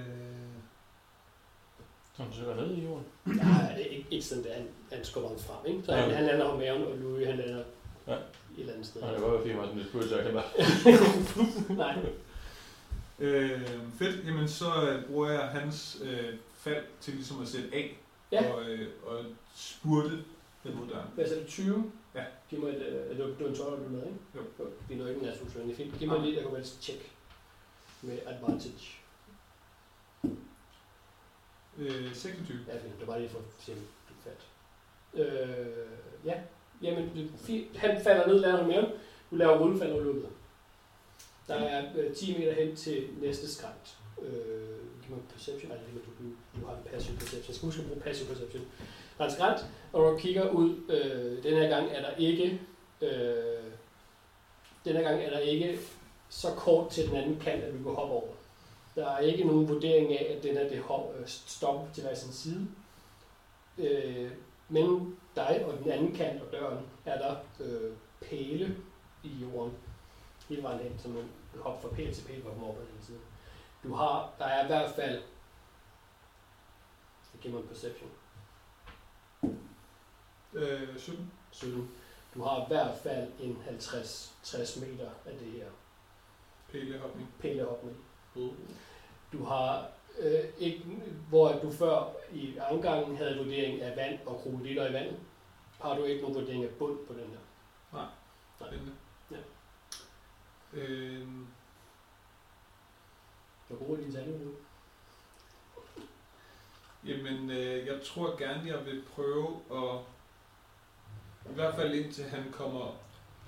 [2.18, 3.06] Så han søger ned i jorden.
[3.28, 3.32] Ja,
[3.78, 5.66] det er ikke, ikke sådan, at han, han skubber ham frem.
[5.76, 5.86] Ikke?
[5.86, 6.16] Så han, Ja.
[6.16, 7.64] han lander på maven, og Louis han lander
[8.08, 8.14] Ja.
[8.14, 8.20] et
[8.58, 9.02] eller andet sted.
[9.02, 11.76] Nej, det var jo fint, at han lidt jeg kan bare...
[11.76, 12.06] Nej.
[13.20, 13.62] øh,
[14.00, 14.26] fedt.
[14.28, 17.98] Jamen, så øh, bruger jeg hans øh, fald til ligesom at sætte af
[18.32, 18.54] Ja.
[18.54, 19.26] og, øh, og
[19.56, 20.10] spurte
[20.64, 21.08] ned mod døren.
[21.16, 21.92] Hvad er det, 20?
[22.16, 22.24] Ja.
[22.50, 24.18] Giv mig et, øh, det var- det var en 12, du med, ikke?
[24.36, 24.42] Jo.
[24.90, 26.00] Vi er nok ikke en natural 20, det er fint.
[26.00, 27.12] Giv mig lige et acrobatics check
[28.02, 28.98] med advantage.
[31.78, 32.60] Øh, 26.
[32.68, 33.00] Ja, fint.
[33.00, 33.72] Det var lige for at se,
[34.10, 34.48] du fat.
[35.14, 35.68] Øh,
[36.26, 36.34] ja.
[36.82, 38.86] Jamen, det han falder ned, lander med ham.
[39.32, 40.26] Du laver rullefald og løbet.
[41.48, 43.98] Der er øh, 10 meter hen til næste skrænt.
[44.22, 45.72] Øh, giv mig perception.
[45.72, 47.44] Nej, det er du, du har en passive perception.
[47.48, 48.64] Jeg skal huske at bruge passive perception.
[49.18, 49.60] Der er en skrænt,
[49.94, 52.62] og når du kigger ud, øh, den her gang er der ikke,
[53.02, 53.72] øh,
[54.86, 55.80] den her gang er der ikke
[56.30, 58.34] så kort til den anden kant, at vi kan hoppe over.
[58.98, 60.84] Der er ikke nogen vurdering af, at den her det
[61.20, 62.68] øh, stopper til hver sin side.
[63.78, 64.32] Øh,
[64.70, 68.78] mellem dig og den anden kant og døren er der øh, pæle
[69.24, 69.74] i jorden.
[70.50, 72.82] Hele vejen hen, så man kan hoppe fra pæl til pæl og komme op på
[72.82, 73.18] den side.
[73.84, 75.22] Du har, der er i hvert fald,
[77.34, 78.10] jeg giver mig en perception,
[80.54, 81.32] Øh, 17.
[81.52, 81.92] 17.
[82.34, 85.68] Du har i hvert fald en 50-60 meter af det her
[86.72, 87.34] Pælehopning.
[87.40, 87.98] pælehopning.
[88.36, 88.54] Uh.
[89.34, 90.82] Du har øh, ikke,
[91.30, 95.20] hvor du før i afgangen havde vurdering af vand og krokodiller i vandet,
[95.82, 97.38] har du ikke nogen vurdering af bund på den her.
[98.60, 98.94] Spændende.
[99.32, 99.38] Ja.
[100.74, 101.28] Øh,
[103.68, 104.52] Hvor gode er dine tal nu?
[107.06, 110.00] jamen, øh, jeg tror gerne, jeg vil prøve at...
[111.52, 112.96] I hvert fald indtil han kommer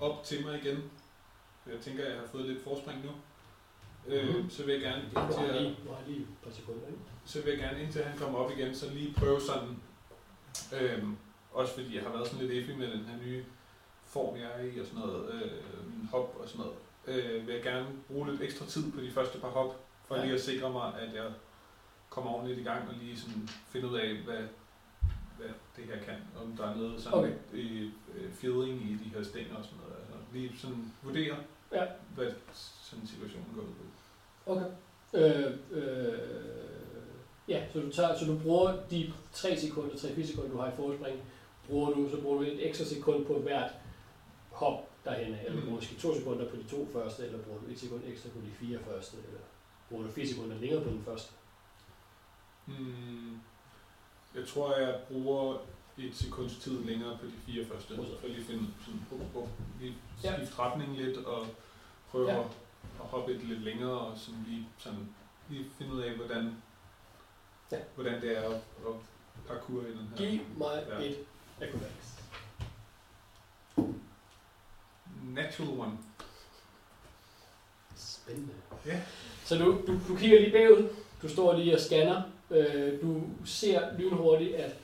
[0.00, 0.90] op til mig igen.
[1.66, 3.10] Jeg tænker, jeg har fået lidt forspring nu.
[4.06, 4.50] Øh, Mhm.
[4.50, 6.98] så vil jeg gerne indtil, lige, lige et par sekunder, ikke?
[7.24, 9.68] så vil jeg gerne indtil han kommer op igen, så lige prøve sådan,
[10.80, 11.16] øhm,
[11.52, 13.44] også fordi jeg har været sådan lidt effig med den her nye
[14.04, 15.50] form, jeg er i og sådan noget, øh,
[15.98, 19.10] min hop og sådan noget, øh, vil jeg gerne bruge lidt ekstra tid på de
[19.10, 20.22] første par hop, for Ja.
[20.24, 21.26] lige at sikre mig, at jeg
[22.10, 24.42] kommer ordentligt i gang og lige sådan finde ud af, hvad,
[25.38, 27.32] hvad det her kan, om der er noget sådan Okay.
[27.52, 27.90] okay.
[28.14, 31.36] øh, fjedring i de her stænger og sådan noget, altså lige sådan vurdere,
[31.72, 31.86] Ja.
[32.14, 33.84] hvad sådan en situation går ud på.
[34.46, 34.66] Okay.
[35.14, 36.18] Øh, øh,
[37.48, 40.76] ja, så du, tager, så du bruger de 3 sekunder, 3-4 sekunder, du har i
[40.76, 41.20] forspring,
[41.68, 43.70] bruger du, så bruger du et ekstra sekund på hvert
[44.50, 47.78] hop derhen, eller bruger måske 2 sekunder på de to første, eller bruger du et
[47.78, 49.40] sekund ekstra på de fire første, eller
[49.88, 51.32] bruger du 4 sekunder længere på den første.
[52.66, 53.40] Hmm.
[54.34, 55.58] Jeg tror, jeg bruger
[56.08, 59.48] et sekunds tid længere på de fire første, for lige finde sådan, oh, oh,
[59.80, 60.36] lige Ja.
[60.36, 61.46] skifte retning lidt, og
[62.10, 62.34] prøve Ja.
[62.34, 62.40] ja.
[62.40, 62.46] at,
[63.00, 65.08] at hoppe et lidt længere, og sådan lige, sådan,
[65.48, 66.62] lige finde ud af, hvordan,
[67.72, 67.78] Ja.
[67.94, 68.94] hvordan det er at, at
[69.48, 70.16] parkour i den her.
[70.16, 71.04] Giv mig Ja.
[71.04, 71.16] et
[71.60, 72.06] acrobatics.
[75.34, 75.98] Natural one.
[77.96, 78.52] Spændende.
[78.86, 79.00] Ja.
[79.44, 80.88] Så du, du, du kigger lige bagud,
[81.22, 84.76] du står lige og scanner, øh, du ser lynhurtigt, at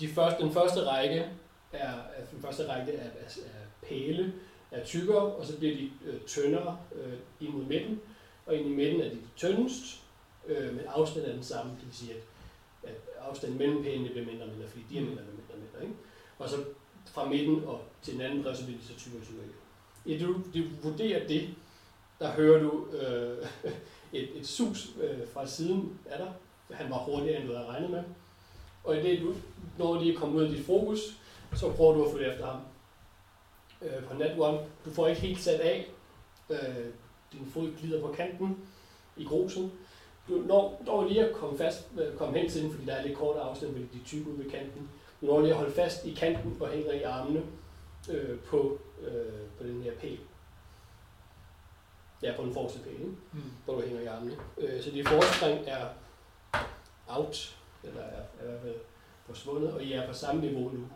[0.00, 1.26] de, første, den første række
[1.72, 1.92] er,
[2.32, 4.32] den første række er, er, er pæle,
[4.70, 8.00] er tykkere, og så bliver de øh, tyndere øh, ind mod midten,
[8.46, 10.00] og ind i midten er de tyndest,
[10.46, 12.20] øh, men afstanden er den samme, det vil sige, at,
[12.82, 15.82] at afstanden mellem pælene bliver mindre og mindre, fordi diameteren bliver mindre og mindre.
[15.82, 15.94] Ikke?
[16.38, 16.56] Og så
[17.06, 19.44] fra midten og til den anden bred, så bliver de så tykkere og tykkere.
[20.04, 21.48] I du, du vurderer det,
[22.20, 23.46] der hører du øh,
[24.20, 26.32] et, et sus øh, fra siden af dig.
[26.76, 28.02] Han var hurtigere, end du havde regnet med.
[28.88, 29.34] Og i det, du
[29.78, 30.98] når lige at komme ud af dit fokus,
[31.54, 32.60] så prøver du at følge efter ham.
[33.82, 35.90] Øh, på nat one, du får ikke helt sat af.
[36.50, 36.86] Øh,
[37.32, 38.58] din fod glider på kanten
[39.16, 39.72] i grusen.
[40.28, 43.06] Du når, når lige at komme, fast, øh, komme hen til den, fordi der er
[43.06, 44.90] lidt kort afstand, fordi de er tykke ude ved kanten.
[45.20, 47.42] Du når lige at holde fast i kanten og hænger i armene.
[48.10, 50.18] øh, på, øh, på den her pæl.
[52.22, 53.04] Ja, på den forreste pæl?
[53.32, 53.42] Mm.
[53.64, 54.36] hvor du hænger i armene.
[54.58, 55.86] Øh, så dit forspring er
[57.08, 58.76] out, eller er, er i hvert fald
[59.26, 60.88] forsvundet, og I er på samme niveau nu.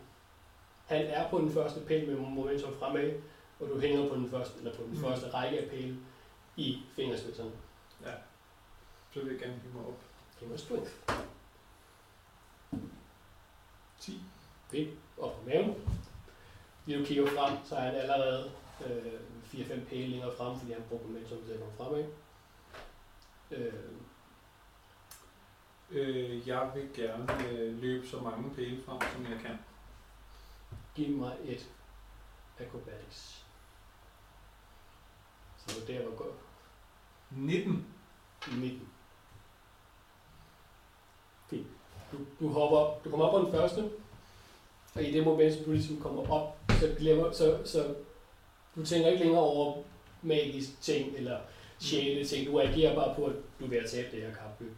[0.87, 3.13] Han er på den første pæl med momentum fremad,
[3.61, 5.01] og du hænger på den første, eller på den Mm.
[5.01, 5.97] første række af pæle
[6.57, 7.51] i fingerspidserne.
[8.05, 8.13] Ja.
[9.15, 10.01] Så vil jeg gerne hive mig op.
[10.41, 10.91] Det var strength.
[14.01, 14.21] 10.
[14.71, 14.91] Fint.
[15.19, 15.75] Og på maven.
[16.87, 18.51] Lige du kigger frem, så er han allerede
[18.87, 19.21] øh,
[19.53, 22.05] 4-5 pæle længere frem, fordi han brugte momentum til at komme fremad.
[23.51, 23.73] Øh,
[25.93, 29.59] Øh, jeg vil gerne øh, løbe så mange pæle frem, som jeg kan.
[30.95, 31.71] giv mig et
[32.59, 33.45] acrobatics.
[35.59, 36.37] Så det er der, hvor går
[37.31, 37.87] 19.
[38.59, 38.89] 19.
[41.51, 41.67] Fint.
[42.13, 43.91] Du, du hopper, du kommer op på den første,
[44.95, 47.95] og i det moment, som du ligesom kommer op, så glemmer, så, så
[48.77, 49.83] du tænker ikke længere over
[50.23, 51.41] magisk ting eller
[51.79, 52.47] sjæle ting.
[52.47, 54.73] Du reagerer bare på, at du er ved at tabe det her kapløb.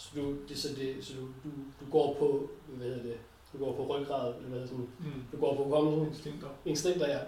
[0.00, 3.16] Så du, det, så det, så du, du, du går på, hvad hedder det,
[3.52, 5.12] du går på ryggrad, eller hvad sådan, Mm.
[5.32, 6.48] du går på hukommelsen, Instinkter.
[6.64, 7.18] instinkter, ja.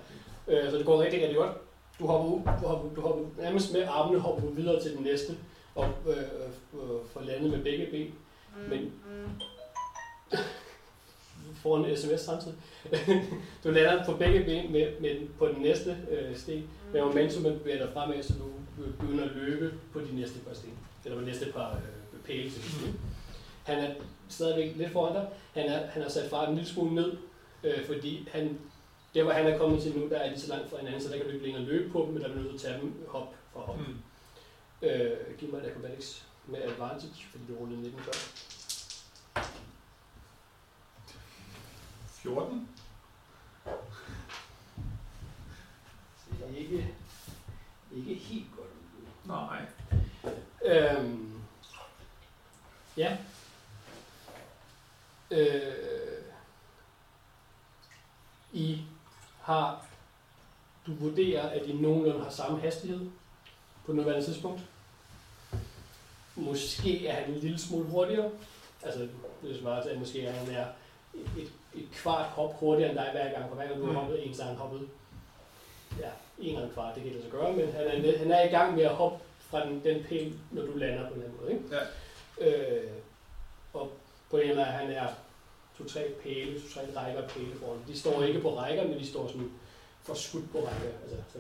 [0.49, 1.57] Øh, så det går rigtig, rigtig godt.
[1.99, 5.03] Du hopper, ud, du hopper, du hopper nærmest med armene hopper du videre til den
[5.03, 5.37] næste,
[5.75, 6.17] og øh,
[6.75, 8.15] øh, får landet med begge ben.
[8.69, 8.93] Men
[11.63, 12.57] får en sms samtidig.
[13.65, 17.85] du lander på begge ben med, med, på den næste øh, sten, med momentumet bevæger
[17.87, 20.79] dig fremad, så du begynder at løbe på de næste par sten.
[21.05, 22.95] Eller på de næste par øh, pæle til.
[23.65, 23.95] Han er
[24.29, 25.29] stadigvæk lidt foran dig.
[25.55, 27.17] Han, er, han har sat farten en lille smule ned,
[27.65, 28.59] øh, fordi han,
[29.15, 31.09] der hvor han er kommet til nu, der er de så langt fra hinanden, så
[31.09, 32.73] der kan du ikke længere løbe på dem, men der er du nødt til at
[32.73, 33.79] tage dem hop for hop.
[33.79, 33.97] Mm.
[34.83, 38.13] Øh, giv mig et acrobatics med advantage, fordi du rullede 19 før.
[42.23, 42.69] 14.
[46.31, 46.95] Det er ikke,
[47.97, 48.69] ikke helt godt.
[49.27, 49.67] Nej.
[50.65, 51.32] Øhm,
[52.97, 53.17] ja.
[55.31, 56.23] Øh,
[58.53, 58.79] I
[59.41, 59.87] har,
[60.87, 63.01] du vurderer, at I nogenlunde har samme hastighed
[63.87, 64.61] på nuværende tidspunkt.
[66.37, 68.31] Måske er han en lille smule hurtigere.
[68.83, 69.09] Altså,
[69.43, 70.67] det svarer til, at måske er han er
[71.15, 73.99] et, et kvart hop hurtigere end dig hver gang, for hver gang du har Mm.
[73.99, 74.89] hoppet en, han hoppet
[76.01, 78.49] ja, en eller kvart, det kan det så gøre, men han er, han er i
[78.49, 81.53] gang med at hoppe fra den, den pæl, når du lander på den anden måde.
[81.53, 81.65] Ikke?
[81.73, 81.81] Ja.
[82.43, 82.91] Øh,
[83.73, 83.91] og
[84.31, 85.09] pointen er, at han er
[85.79, 87.79] to-tre pæle, to-tre rækker af pæle foran.
[87.87, 89.53] De står ikke på rækker, men de står sådan
[90.03, 90.99] forskudt på rækker.
[91.03, 91.39] Altså, så,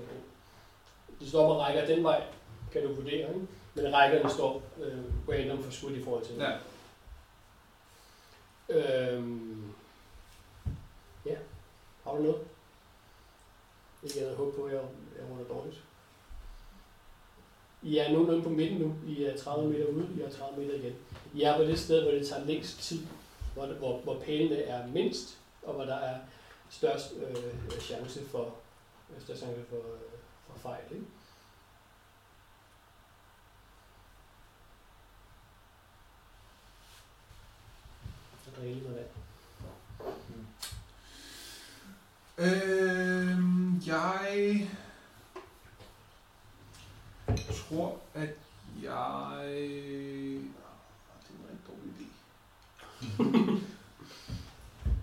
[1.20, 2.24] de står på rækker den vej,
[2.72, 3.46] kan du vurdere, ikke?
[3.74, 6.58] men rækkerne står øh, random forskudt i forhold til Ja.
[8.68, 9.72] Øhm,
[11.26, 11.36] ja,
[12.04, 12.40] har du noget?
[14.02, 14.82] Ikke jeg havde håbet på, at jeg,
[15.18, 15.82] jeg runder dårligt.
[17.82, 18.94] I er nogenlunde på midten nu.
[19.06, 20.94] I er 30 meter ude, I er 30 meter igen.
[21.34, 23.06] I er på det sted, hvor det tager længst tid,
[23.54, 26.18] hvor, hvor, hvor pælene er mindst, og hvor der er
[26.70, 28.54] størst øh, chance for,
[29.14, 30.84] øh, størst chance for, øh, for fejl.
[30.90, 31.04] Ikke?
[38.44, 39.06] Så noget vand.
[40.28, 40.46] Mm.
[42.38, 44.68] Øhm, jeg
[47.36, 48.28] tror, at
[48.82, 49.48] jeg...
[51.22, 52.06] Det var en dårlig idé.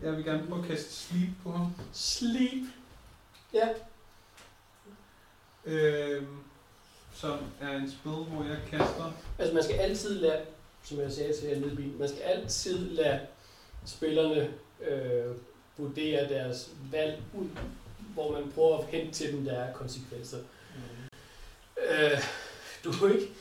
[0.04, 1.74] jeg vil gerne prøve at kaste sleep på ham.
[1.94, 2.68] Sleep.
[3.54, 3.68] Ja.
[5.66, 6.38] Øhm,
[7.14, 9.12] som er en spil, hvor jeg kaster...
[9.40, 10.42] Altså man skal altid lade,
[10.84, 13.20] som jeg sagde til bilen, man skal altid lade
[13.86, 14.54] spillerne
[14.88, 15.36] øh,
[15.78, 17.48] vurdere deres valg ud,
[18.14, 20.38] hvor man prøver at hente til dem, der er konsekvenser.
[21.90, 22.20] Øh,
[22.84, 23.34] du er ikke...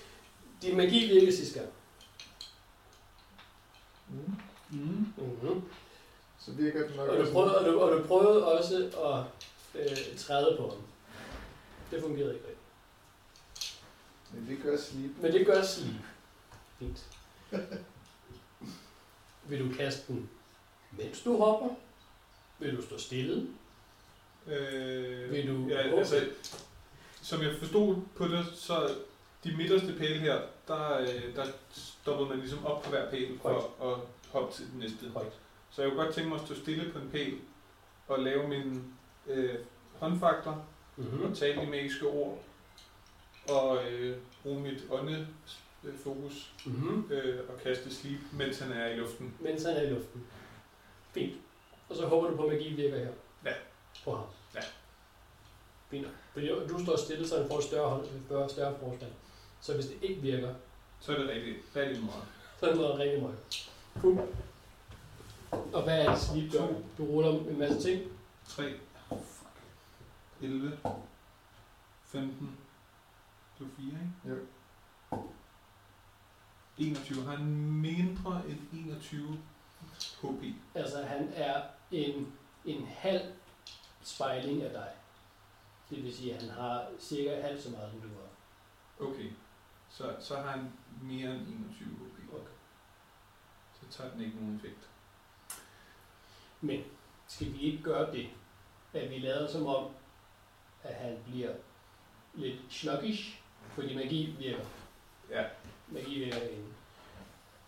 [0.62, 1.72] Din magi virker sidste gang.
[4.08, 4.34] Mm.
[4.70, 5.06] Mm.
[5.16, 5.62] Mm-hmm.
[6.38, 9.24] Så virker den nok Og, du prøvede, og, du, og du prøvede også at
[9.82, 10.78] øh, træde på ham.
[11.90, 12.58] Det fungerede ikke rigtigt.
[14.32, 15.11] Men det gør sleep.
[15.22, 15.94] Men det gør sleep.
[16.78, 17.06] Fint.
[19.48, 20.30] Vil du kaste den,
[20.92, 21.68] mens du hopper?
[22.58, 23.46] Vil du stå stille?
[24.46, 26.28] Øh, Vil du- Ja, altså,
[27.28, 28.94] som jeg forstod på det, så
[29.44, 33.70] de midterste pæle her, der, øh, der stoppede man ligesom op på hver pæl for
[33.92, 33.98] at
[34.32, 35.10] hoppe til den næste.
[35.14, 35.34] Korrekt.
[35.70, 37.34] Så jeg kunne godt tænke mig at stå stille på en pæl
[38.08, 38.82] og lave mine
[39.26, 39.54] øh,
[39.98, 40.54] håndfakler
[40.96, 41.24] Mm-hmm.
[41.30, 42.38] og tale de magiske ord
[43.48, 47.12] og øh, bruge mit åndefokus Mm-hmm.
[47.12, 49.34] øh, og kaste sleep, mens han er i luften.
[49.40, 50.26] Mens han er i luften.
[51.12, 51.34] Fint.
[51.88, 53.12] Og så håber du på, at magi virker her.
[53.44, 53.52] Ja.
[54.04, 54.26] På ham.
[54.54, 54.60] Ja.
[55.90, 56.07] Fint.
[56.33, 59.12] Fordi du står stille, så han får større, hold, større, større forstand.
[59.61, 60.55] Så hvis det ikke virker,
[61.01, 62.22] Så er det rigtig, rigtig meget.
[62.61, 63.68] så er det noget rigtig meget.
[64.01, 64.29] Cool.
[65.51, 66.66] Og hvad er det, sleep gør?
[66.98, 68.12] Du ruller en masse ting.
[68.48, 68.72] 3,
[69.09, 69.51] fuck,
[70.42, 70.79] 11,
[72.05, 72.59] 15,
[73.59, 74.40] det var 4, ikke?
[74.40, 74.44] Jo.
[76.79, 77.24] 21.
[77.24, 79.38] Har han mindre end 21
[80.22, 80.44] HP?
[80.74, 82.33] Altså, han er en,
[82.64, 83.22] en halv
[84.03, 84.88] spejling af dig.
[85.90, 88.29] Det vil sige, at han har cirka halvt så meget, som du har.
[89.09, 89.31] Okay.
[89.90, 90.72] Så, så har han
[91.03, 92.35] mere end 21 HP.
[92.35, 92.53] Okay.
[93.81, 94.88] Så tager den ikke nogen effekt.
[96.61, 96.85] Men
[97.29, 98.29] skal vi ikke gøre det,
[98.92, 99.90] at vi lader som om,
[100.83, 101.55] at han bliver
[102.35, 103.40] lidt sluggish,
[103.74, 104.64] fordi magi virker.
[105.31, 105.44] Ja.
[105.88, 106.72] Magi virker derinde.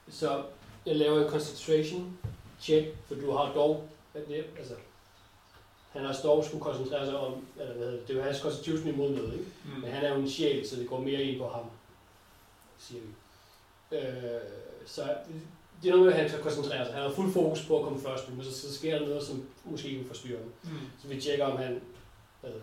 [0.08, 0.46] Så
[0.86, 2.18] jeg laver en concentration
[2.60, 4.74] check, for du har dog, at det, altså,
[5.92, 8.38] han har dog skulle koncentrere sig om, eller hvad hedder det, det er jo hans
[8.38, 9.50] constitution imod noget, ikke?
[9.64, 9.80] Mm.
[9.80, 11.64] Men han er jo en sjæl, så det går mere ind på ham,
[12.78, 13.08] siger vi.
[13.96, 14.40] Øh,
[14.86, 15.02] så
[15.82, 16.94] det er noget med, at han skal koncentrere sig.
[16.94, 19.46] Han har fuld fokus på at komme først, men så, så sker der noget, som
[19.64, 20.52] måske ikke vil forstyrre ham.
[20.72, 20.78] Mm.
[21.02, 21.80] Så vi tjekker, om han...
[22.42, 22.60] Altså,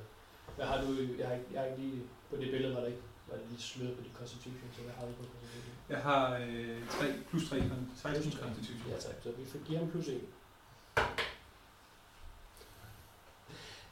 [0.56, 0.88] hvad har du...
[1.20, 2.02] Jeg har, ikke- jeg har ikke lige...
[2.30, 3.00] På det billede var der ikke...
[3.28, 5.74] Var det lidt sløret på dit constitution, så hvad har du på constitution?
[5.90, 7.64] Jeg har øh, 3, plus 3,
[8.02, 8.92] 16 constitution.
[8.92, 10.22] Ja tak, så vi får give ham plus 1.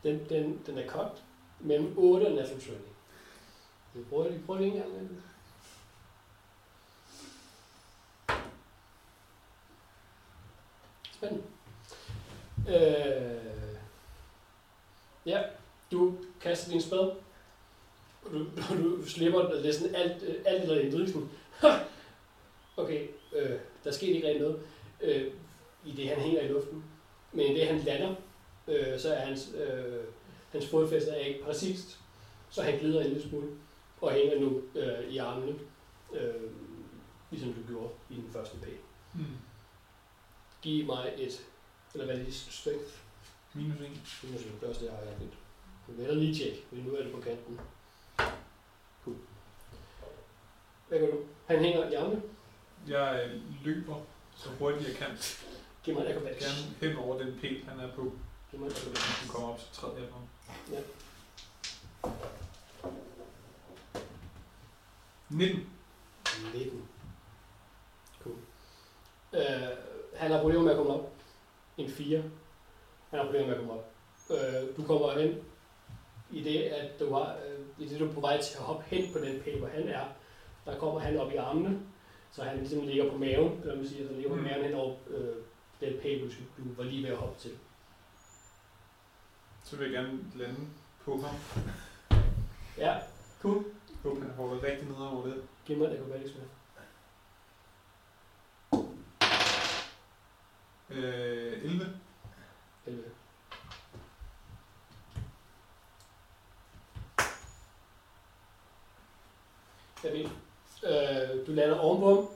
[0.05, 1.23] Den, den, den er kogt
[1.59, 2.77] mellem 8 og natural 20.
[3.93, 4.91] Vi prøver, vi prøver lige en gang.
[4.91, 5.23] med den.
[11.13, 11.43] Spændende.
[12.67, 13.77] Øh,
[15.25, 15.43] ja,
[15.91, 16.99] du kaster din spad,
[18.25, 21.31] og du, du, du slipper næsten alt, øh, alt alt der i drivsen.
[22.77, 24.59] okay, øh, der sker ikke rigtig noget,
[25.01, 25.33] øh,
[25.85, 26.83] i det han hænger i luften.
[27.31, 28.15] Men i det han lander,
[28.67, 30.03] øh, så er hans, øh,
[30.51, 31.99] hans fodfæste er ikke præcist,
[32.49, 33.47] så han glider en lille smule,
[34.01, 35.55] og hænger nu øh, i armene,
[36.13, 36.51] øh,
[37.31, 38.69] ligesom du gjorde i den første pæ.
[39.13, 39.25] Mm.
[40.61, 41.45] Giv mig et,
[41.93, 42.93] eller hvad er det, strength?
[43.53, 43.89] Minus 1.
[44.21, 45.33] Det må det første, jeg har jeg fint.
[45.87, 47.59] Nu vil jeg lige tjekke, fordi nu er det på kanten.
[49.03, 49.15] Cool.
[50.87, 51.17] Hvad gør du?
[51.45, 52.21] Han hænger i armene.
[52.87, 53.95] Jeg øh, løber
[54.35, 55.17] så hurtigt jeg kan.
[55.83, 56.45] Giv mig en acrobatics.
[56.45, 58.11] Gerne hen over den pæl, han er på.
[58.57, 59.19] Hvis acrobatics.
[59.19, 60.17] han kommer op, så træder jeg på.
[60.71, 60.79] Ja.
[65.29, 65.69] 19.
[66.53, 66.81] 19.
[68.23, 68.35] Cool.
[69.33, 69.41] Øh,
[70.15, 71.11] han har problemer med at komme op.
[71.77, 72.21] En 4.
[73.09, 73.91] Han har problemer med at komme op.
[74.31, 75.35] Øh, du kommer hen
[76.31, 78.83] i det, at du har, øh, i det, du er på vej til at hoppe
[78.87, 80.05] hen på den pæl, hvor han er.
[80.65, 81.79] Der kommer han op i armene,
[82.31, 84.43] så han ligesom ligger på maven, eller man siger, så ligger på Mm.
[84.43, 85.35] maven hen over øh,
[85.79, 87.51] den pæl, du, du var lige ved at hoppe til.
[89.65, 90.59] Så vil jeg gerne lande
[91.05, 91.35] på ham.
[92.77, 92.99] Ja,
[93.41, 93.65] cool.
[94.03, 95.43] Håber han holder rigtig ned over det.
[95.65, 96.43] Giv mig en acrobatics med.
[100.89, 101.99] Øh, 11.
[102.85, 103.03] 11.
[110.03, 110.31] Ja, fint.
[110.83, 112.27] Øh, du lander ovenpå ham,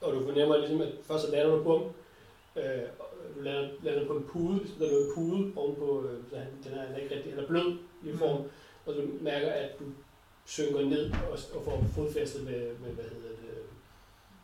[0.00, 1.92] og du fornemmer ligesom, at først så lander du på ham,
[2.56, 6.36] øh, og du lander, lander på en pude, der er en pude ovenpå, øh, så
[6.36, 8.48] han, den er, han er ikke rigtig, han er blød i form, Mm.
[8.86, 9.84] og du mærker, at du
[10.46, 13.62] synker ned og, og får fodfæstet med, med, hvad hedder det,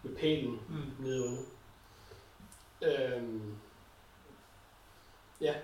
[0.02, 1.04] med pælen Mm.
[1.04, 1.42] nedenunder.
[2.82, 3.54] Øhm,
[5.40, 5.54] ja.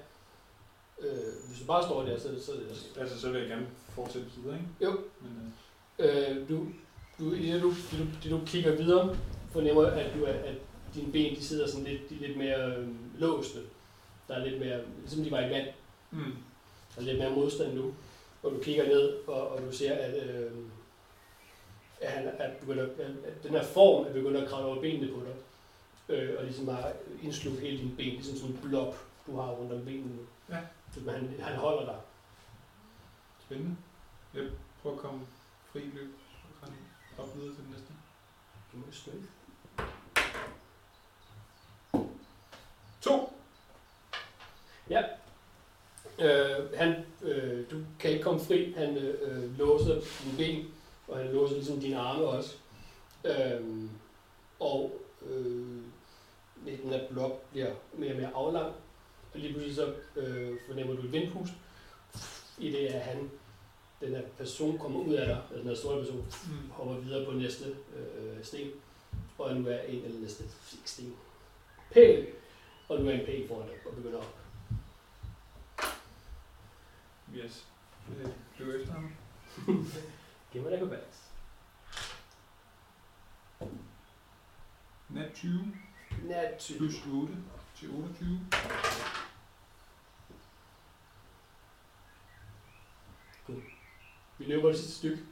[1.00, 3.00] Øh, hvis du bare står der, så, så er det også.
[3.00, 4.68] Altså, så vil jeg gerne fortsætte videre, ikke?
[4.84, 5.00] Jo.
[5.20, 5.54] Men,
[5.98, 6.66] Øh, du,
[7.18, 9.16] du, i det, du, det, du, det, du kigger videre,
[9.52, 10.54] fornemmer, at, du er, at
[10.94, 12.88] dine ben de sidder sådan lidt, de er lidt mere øh,
[13.20, 13.58] låste.
[14.28, 15.68] Der er lidt mere, ligesom de var i vand,
[16.10, 16.36] mm.
[16.94, 17.94] der er lidt mere modstand nu.
[18.42, 20.52] Og du kigger ned, og, og du ser, at, øh,
[22.00, 25.20] at, han, at, begynder, at, den her form er begyndt at kravle over benene på
[25.20, 25.34] dig.
[26.08, 28.94] Øh, og ligesom har indslugt hele dine ben, ligesom sådan en blob,
[29.26, 30.18] du har rundt om benene.
[30.50, 30.58] Ja.
[30.94, 32.00] Så han, han holder dig.
[33.40, 33.76] Spændende.
[34.34, 34.42] Jeg
[34.82, 35.20] prøver at komme
[35.72, 36.14] fri løb.
[36.62, 36.68] og
[37.18, 37.92] Op videre til den næste.
[38.72, 38.84] Du må
[43.04, 43.18] smøge.
[43.18, 43.30] To.
[46.18, 48.72] Øh, han, øh, du kan ikke komme fri.
[48.76, 50.74] Han øh, låser dine ben,
[51.08, 52.54] og han låser ligesom dine arme også.
[53.24, 53.60] Øh,
[54.60, 54.92] og
[55.26, 55.82] øh,
[56.66, 58.72] den her blok bliver mere og mere aflang.
[59.34, 61.52] Og lige pludselig så øh, fornemmer du et vindpust.
[62.58, 63.30] I det, at han,
[64.00, 66.70] den her person kommer ud af dig, altså den her store person, Mm.
[66.70, 67.64] hopper videre på næste
[67.96, 68.70] øh, sten,
[69.38, 70.44] og nu er en eller næste
[70.84, 71.16] sten.
[71.92, 72.26] Pæl!
[72.88, 74.38] Og nu er en pæl foran og begynder op.
[77.34, 77.68] Yes.
[78.08, 78.28] Øh,
[78.58, 79.10] løber efter ham.
[80.52, 81.30] Giv mig en acrobatics.
[85.08, 85.72] Nat 20
[86.22, 86.78] Nat 20.
[86.78, 87.36] plus 8
[87.76, 88.40] til 28.
[94.38, 95.22] Vi løber det sidste stykke.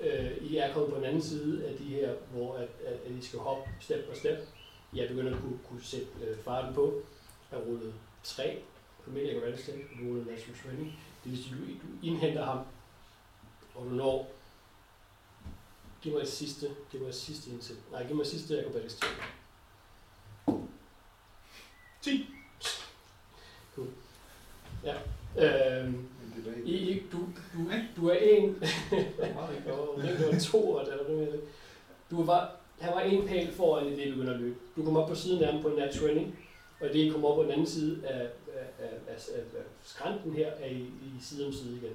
[0.00, 3.10] Øh, I er kommet på den anden side af de her, hvor at, at, at
[3.10, 4.38] I skal hoppe step for step.
[4.94, 7.02] I er begyndt at kunne, kunne sætte øh, farten på.
[7.52, 8.62] Jeg rullet 3
[9.04, 9.78] på mit acrobatics check.
[9.98, 10.98] Du rullet natural training.
[11.24, 12.58] Det vil sige, du, du indhenter ham,
[13.74, 14.30] og du når...
[16.02, 17.76] Giv mig et sidste, giv mig et sidste indsæt.
[17.92, 19.22] Nej, giv mig et sidste acrobatics check.
[22.02, 22.28] 10.
[23.74, 23.88] Cool.
[24.84, 24.96] Ja.
[25.38, 26.08] Øhm.
[26.64, 27.18] I, I, du,
[27.54, 28.62] du, du er en...
[29.68, 31.40] Jo, det var to noget med det.
[32.10, 34.56] Du var, han var en pæl foran i det, du begynder at løbe.
[34.76, 36.38] Du kom op på siden af ham på en nat training,
[36.80, 40.46] og det kom op på den anden side af, af, af, af, af, skrænten her,
[40.46, 41.92] er I, I side om side igen.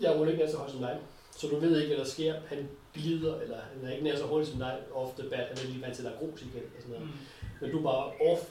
[0.00, 0.98] Jeg ruller ikke nær så højt som dig,
[1.36, 2.34] så du ved ikke, hvad der sker.
[2.46, 5.48] Han glider, eller han er ikke nær så hurtigt som dig off the bat.
[5.48, 7.06] Han er lige vant til, at grus igen og sådan noget.
[7.06, 7.12] Mm.
[7.60, 8.42] Men du er bare off,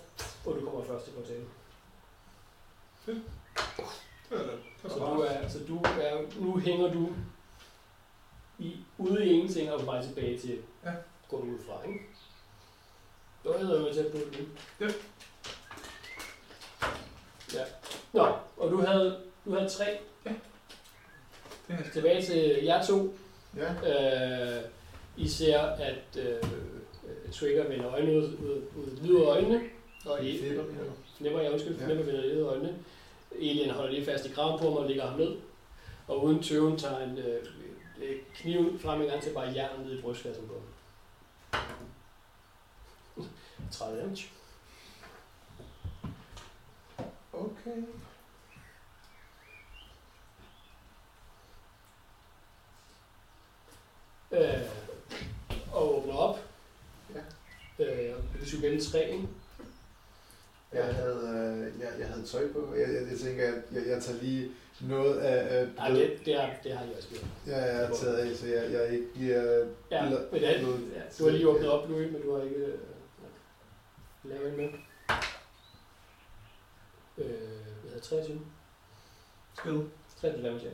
[0.46, 1.46] og du kommer først til det
[4.30, 7.10] var Så du er, så du er, nu hænger du
[8.60, 10.92] i, ude i ingenting og på vej tilbage til, Ja.
[11.30, 12.00] går du ud fra, ikke?
[13.44, 14.48] Det hedder med tæt på det.
[14.82, 14.88] Ja.
[17.54, 17.64] Ja.
[18.14, 19.98] Nå, og du havde, du havde tre.
[20.24, 20.36] Det
[21.80, 23.18] er Tilbage til jer to.
[23.58, 23.74] Ja,
[24.58, 24.62] Øh,
[25.18, 26.50] I ser, at øh,
[27.34, 29.62] Trigger vender øjnene ud, ud, ud, ud af øjnene.
[30.06, 30.40] Og I?
[31.18, 31.86] Flipper, jeg undskyld, Ja.
[31.86, 32.76] Flipper vender ud af øjnene.
[33.36, 35.36] Alien holder lige fast i kraven på ham og lægger ham ned.
[36.08, 37.46] Og uden tøven tager en øh,
[38.02, 40.64] øh, kniv frem en gang til bare jern ned i brystkassen på ham.
[43.72, 44.30] 30 damage.
[47.34, 47.84] Okay.
[54.32, 54.62] Øh,
[55.74, 56.40] og åbner op.
[57.16, 57.22] Ja.
[57.86, 59.28] Øh, hvis du vælge 3, ikke?
[60.76, 62.74] Jeg havde, øh, jeg, jeg havde tøj på.
[62.76, 64.52] Jeg, jeg, jeg tænker, at jeg, jeg tager lige
[64.82, 65.60] noget af...
[65.60, 67.26] af Nej, det, det, har, det har jeg også gjort.
[67.48, 69.42] jeg er taget af, så jeg, jeg ikke bliver...
[69.92, 72.44] Ja, Eller- men det, noget- ja, du har lige åbnet op, Louis, men du har
[72.44, 72.80] ikke øh,
[74.24, 74.66] lavet en med.
[77.18, 77.26] Øh,
[77.82, 78.42] hvad hedder 23?
[79.58, 79.72] Skid.
[80.22, 80.66] 23 damage,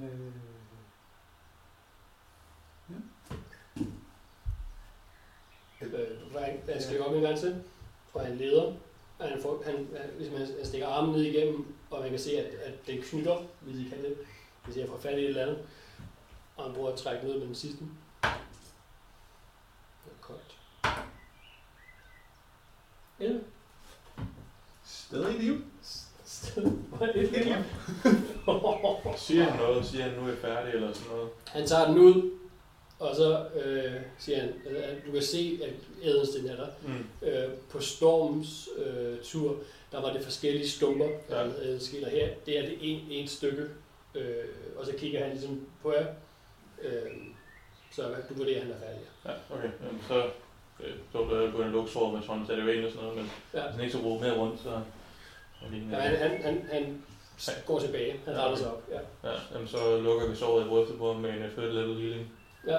[0.00, 0.04] ja.
[0.04, 0.32] Øh,
[5.82, 7.62] Øh, Frank, han skal op en gang til,
[8.16, 8.72] og han leder.
[9.18, 12.18] Og Han, får, han, han, ligesom han, han stikker armen ned igennem, og man kan
[12.18, 14.16] se, at, at det knytter, hvis I kan det.
[14.64, 15.58] Hvis jeg får fat i et eller andet.
[16.56, 17.84] Og han prøver at trække ned med den sidste.
[20.04, 20.58] Det er koldt.
[23.20, 23.44] 11.
[24.84, 25.64] Stadig i live.
[28.44, 29.16] Hvor er.
[29.16, 29.86] Siger han noget?
[29.86, 31.30] Siger han, nu er jeg færdig, eller sådan noget?
[31.46, 32.30] Han tager den ud,
[32.98, 35.72] og så øh, siger han, at du kan se, at
[36.02, 36.66] ædelsten er der.
[36.82, 37.28] Mm.
[37.28, 39.56] Øh, på Storms øh, tur,
[39.92, 41.42] der var det forskellige stumper, Ja.
[41.42, 41.72] ja.
[41.72, 42.28] der skiller her.
[42.46, 43.62] Det er det en, en stykke,
[44.14, 44.44] øh,
[44.76, 46.06] og så kigger han ligesom på jer.
[46.82, 47.10] Øh,
[47.92, 49.00] så du vurderer, at han er færdig.
[49.24, 49.68] Ja, okay.
[49.86, 50.24] Jamen, så
[50.84, 53.62] øh, så er på en luksår med sådan, er jo egentlig sådan noget, men Ja.
[53.62, 54.80] hvis han ikke så bruge mere rundt, så
[55.92, 57.02] Ja, han, han, han, han
[57.66, 58.82] går tilbage, han retter sig op.
[58.90, 59.28] Ja.
[59.30, 61.96] Ja, jamen, så lukker vi såret i brystet på ham med en uh, third level
[62.00, 62.32] healing.
[62.66, 62.78] Ja.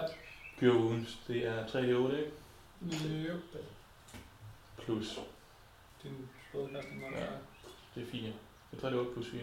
[0.60, 2.32] Cure wounds, det er 3 d 8, ikke?
[3.30, 3.34] Jo.
[4.80, 5.20] Plus,
[6.04, 7.26] Din spredkastning var Ja.
[7.96, 8.22] det er 4.
[8.72, 9.42] Det er 3 d 8 plus 4.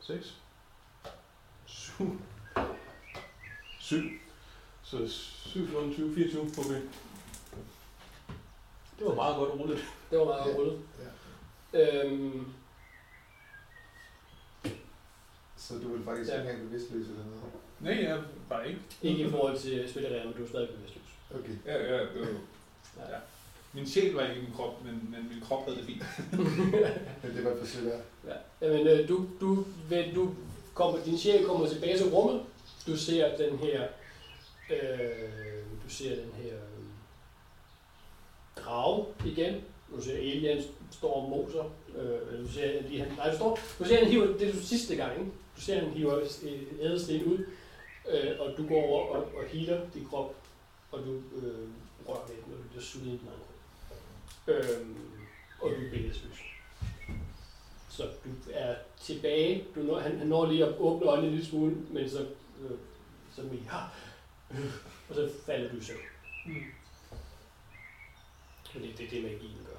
[0.00, 0.36] 6.
[1.66, 2.20] 7.
[3.80, 3.96] 7.
[4.82, 6.42] Så 7, 14, 20, 24.
[6.42, 6.82] Okay.
[8.98, 9.78] Det var meget godt rullet.
[10.10, 10.58] Det var meget Ja.
[10.58, 10.82] rullet.
[11.72, 12.04] Ja.
[12.06, 12.52] Øhm,
[15.56, 16.38] Så du vil faktisk Ja.
[16.40, 17.42] ikke engang bevidstløs eller noget?
[17.80, 18.18] Nej, jeg
[18.48, 18.80] var ikke.
[19.02, 21.02] ikke i forhold til spilleregler, men du er stadig bevidstløs.
[21.34, 21.52] Okay.
[21.66, 22.24] Ja, ja, jo.
[22.98, 23.18] ja.
[23.72, 26.02] Min sjæl var ikke i min krop, men, men min krop havde det fint.
[27.22, 27.98] Men det var forsøg der.
[28.26, 28.66] Ja.
[28.66, 30.34] Jamen, øh, du, du, ved, du
[30.74, 32.42] kommer, din sjæl kommer tilbage til rummet.
[32.86, 33.82] Du ser den her,
[34.70, 36.86] øh, du ser den her øh,
[38.64, 39.54] drage igen.
[39.96, 41.64] Du ser Alien står og moser.
[41.98, 44.60] Øh, du ser, lige, han, nej, du, står, du ser, han hiver, det er du
[44.60, 45.30] sidste gang, ikke?
[45.56, 47.38] Du ser, han hiver øh, ædelsten ud,
[48.08, 50.34] øh, og du går over og, og healer din krop,
[50.92, 51.68] og du øh,
[52.08, 53.56] rører ved den, og du bliver suget ind i den anden krop.
[54.48, 54.86] Øh,
[55.60, 56.38] og du er bevidstløs.
[57.88, 59.64] Så du er tilbage.
[59.74, 62.20] Du når, han, han når lige at åbne øjnene en lille smule, men så,
[62.60, 62.78] øh,
[63.34, 63.80] så med, ja,
[64.50, 64.72] øh,
[65.08, 65.98] og så falder du i søvn.
[66.46, 66.62] Mm.
[68.74, 69.76] Og det er det, magien gør.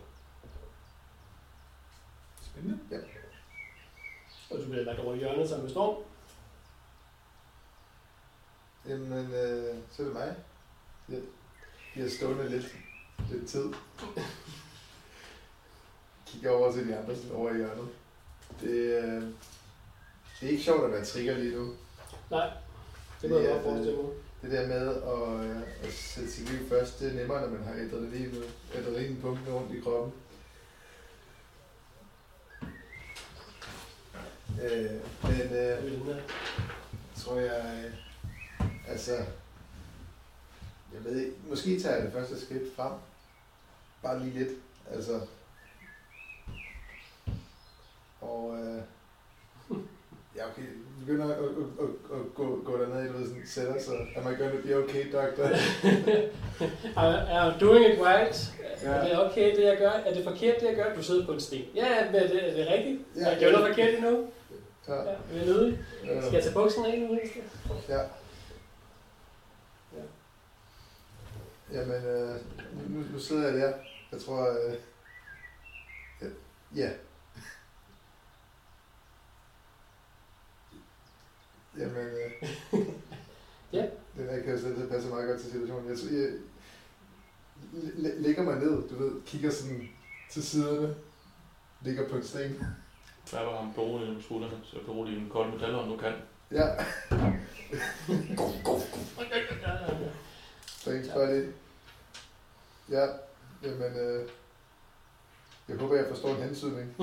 [2.41, 2.79] Spændende.
[4.49, 6.03] Og du bliver lagt over i hjørnet sammen med Storm.
[8.87, 10.35] Jamen, øh, så er det mig.
[11.09, 11.19] Jeg,
[11.95, 12.75] jeg er stående lidt,
[13.31, 13.73] lidt tid.
[16.25, 17.87] Kigger over til de andre sådan over i hjørnet.
[18.61, 19.21] Det, øh,
[20.39, 21.73] det er ikke sjovt at være trigger lige nu.
[22.31, 22.49] Nej,
[23.21, 24.11] det må jeg godt forestille mig.
[24.41, 27.63] Det der med at, øh, at sætte sit liv først, det er nemmere, når man
[27.63, 28.35] har adrenalin,
[28.75, 30.13] adrenalin pumpende rundt i kroppen.
[34.63, 34.91] Øh,
[35.23, 36.21] men øh, Jeg
[37.15, 38.06] tror jeg, øh,
[38.89, 39.11] altså,
[40.93, 42.91] jeg ved ikke, måske tager jeg det første skridt frem.
[44.03, 44.49] Bare lige lidt,
[44.91, 45.19] altså.
[48.21, 48.81] Og, øh,
[50.35, 50.63] ja okay,
[50.99, 51.47] begynder at, at,
[51.79, 53.95] at, at gå, gå derned, du ved, sådan, sætter sig.
[54.15, 55.43] Am I gonna be okay, doctor?
[56.97, 58.53] Er er doing it right?
[58.83, 58.89] Ja.
[58.89, 59.89] Er det okay, det jeg gør?
[59.89, 60.95] Er det forkert, det jeg gør?
[60.95, 61.65] Du sidder på en sten.
[61.75, 63.01] Ja, men er det, er det rigtigt?
[63.15, 64.27] Ja, Gør du noget forkert endnu?
[64.87, 65.79] Ja, Ja, vil jeg nødig?
[66.01, 67.19] Skal jeg tage bukserne af nu?
[67.89, 67.99] Ja.
[71.71, 72.35] Jamen, øh,
[72.89, 73.73] nu, nu sidder jeg der.
[74.11, 74.73] Jeg tror, øh,
[76.21, 76.27] ja.
[76.75, 76.89] ja.
[81.77, 82.31] Jamen, øh,
[83.73, 83.85] Ja.
[84.17, 85.89] Den her kan jeg selv passe meget godt til situationen.
[85.89, 86.29] Jeg, jeg
[87.95, 89.89] læ- lægger mig ned, du ved, kigger sådan
[90.29, 90.95] til siderne,
[91.81, 92.63] ligger på en sten.
[93.31, 96.13] Der var ham beroligende med skuldrene, så beroligende med kolde metaller, nu kan.
[96.51, 96.85] Ja, Ja,
[97.19, 97.33] ja,
[99.99, 100.09] ja.
[100.87, 101.51] Thanks buddy.
[102.89, 103.05] Ja,
[103.63, 104.29] jamen, øh,
[105.67, 106.95] jeg håber, jeg forstår en hensydning.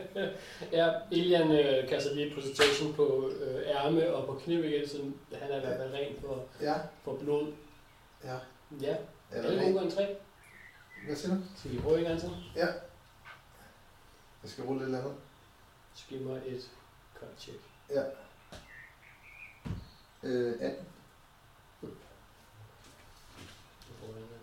[0.78, 4.96] ja, Elian øh, kaster lige presentation på øh, ærme og på kniv igen, så
[5.38, 6.74] han er i hvert fald ren for, Ja,
[7.04, 7.52] for blod.
[8.24, 8.36] ja.
[8.80, 8.96] Ja,
[9.30, 9.90] Er der gode en?
[9.90, 10.16] tre.
[11.06, 11.40] Hvad siger du?
[11.56, 12.30] Skal vi prøve en gang til?
[12.54, 12.74] Jeg
[14.44, 15.14] skal rulle eller andet.
[15.94, 16.70] Så giv mig et
[17.18, 17.58] cut check.
[20.22, 20.84] Øh, 18.
[21.82, 21.88] Du
[24.00, 24.38] får den her.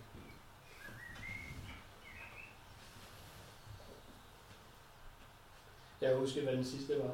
[6.01, 7.11] Jeg husker, hvad den sidste var.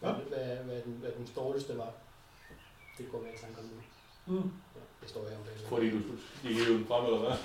[0.00, 0.16] Hvad, Ja.
[0.16, 1.92] hvad, hvad, den, hvad den dårligste var.
[2.98, 3.80] Det går jeg i tanke om nu.
[4.26, 4.50] Mm.
[4.74, 5.66] Ja, det står her om bagved.
[5.68, 5.98] Fordi du
[6.42, 7.36] gik jo den frem, eller hvad?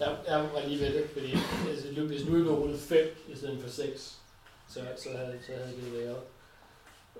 [0.00, 1.32] Jeg, jeg var lige ved det, fordi
[1.70, 4.20] altså, hvis nu ville rullet 5 i stedet for 6,
[4.68, 6.20] så, så, havde, så havde det været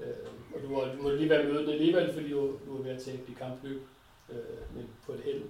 [0.00, 2.90] øh, Og du, var, du må lige være mødende alligevel, fordi du, du var ved
[2.90, 3.82] at tabe de kampløb.
[4.30, 5.42] Øh, men på et held,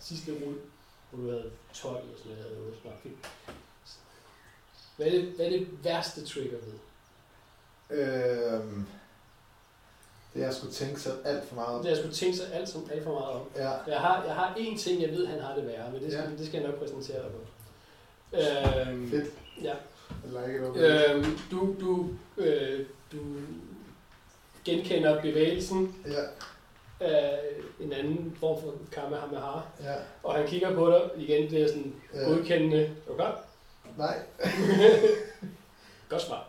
[0.00, 0.54] sidste rul,
[1.10, 3.16] hvor du havde 12 og sådan noget, havde 8 snart fint.
[5.00, 6.72] Hvad er, det, hvad er det værste trigger ved?
[7.98, 8.60] Øh,
[10.34, 11.82] det er at skulle tænke sig alt for meget om.
[11.82, 13.40] Det jeg skulle tænke sig alt, som, alt for meget om.
[13.56, 16.12] Ja, Jeg har, jeg har én ting, jeg ved, han har det værre, men det
[16.12, 16.36] skal, Ja.
[16.38, 17.40] det skal jeg nok præsentere dig på.
[18.36, 19.30] Øhm, fedt.
[19.62, 19.74] Ja.
[20.34, 20.76] Jeg like it.
[21.16, 23.18] Øhm, du, du, øh, du
[24.64, 26.22] genkender bevægelsen Ja,
[27.06, 27.40] af
[27.80, 29.94] en anden form for Kamehameha, ja.
[30.22, 32.90] og han kigger på dig igen, det er sådan Øh, godkendende.
[33.10, 33.44] Er klar?
[33.98, 34.18] Nej.
[36.08, 36.48] Godt svar.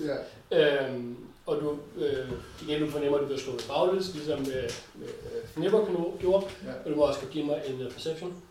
[0.00, 0.16] Ja.
[0.50, 2.30] Øhm, og du, øh,
[2.62, 6.72] igen, du fornemmer, at du bliver slået baglæns, ligesom med, med øh, Fnipper gjorde, ja.
[6.84, 8.42] og du må også give mig en uh, perception.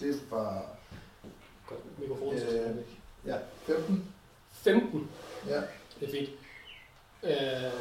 [0.00, 0.66] Det var
[1.66, 2.76] godt, mikrofonen Øh.
[3.26, 3.36] ja,
[3.66, 4.12] 15.
[4.52, 5.10] 15.
[5.48, 5.60] Ja.
[6.00, 6.30] Det er fint.
[7.22, 7.72] Øh,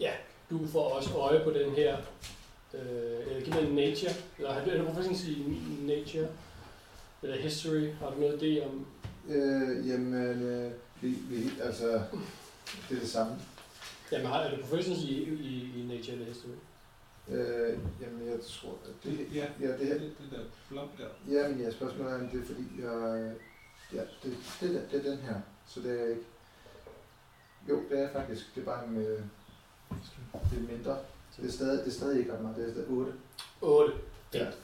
[0.00, 0.12] ja,
[0.50, 1.96] du får også øje på den her.
[2.74, 4.12] Øh, giv mig nature.
[4.38, 6.28] Eller har du, er du professional i nature?
[7.22, 7.92] Eller history?
[7.92, 8.86] Har du noget idé om?
[9.28, 12.02] Øh, jamen, øh, vi, vi, altså,
[12.88, 13.36] det er det samme.
[14.12, 16.50] Jamen, har, er du professional i, i, i nature eller history?
[17.28, 20.88] Øh, jamen, jeg tror, at det, Det, ja, ja, det her, det, det der flop
[20.98, 21.34] der.
[21.34, 23.32] ja, men ja, spørgsmålet er, om det er fordi, jeg,
[23.94, 25.34] ja, det, det, der, det er den her,
[25.66, 26.22] så det er ikke,
[27.68, 29.20] jo, det er faktisk, det er bare en, øh,
[30.50, 30.98] det er mindre,
[31.36, 33.12] det er stadig, det er stadig ikke ret meget, det er stadig 8.
[33.60, 33.92] 8.
[34.34, 34.44] Ja.
[34.44, 34.54] Fint.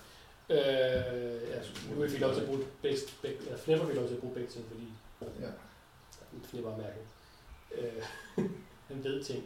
[0.50, 1.58] Øh, ja,
[1.96, 4.34] nu fik lov til at bruge begge, begge eller Flipper fik lov til at bruge
[4.34, 4.84] begge ting, fordi
[5.40, 5.46] Ja.
[6.44, 7.02] Flipper er mærket.
[7.78, 8.02] Øh,
[8.88, 9.44] han ved ting.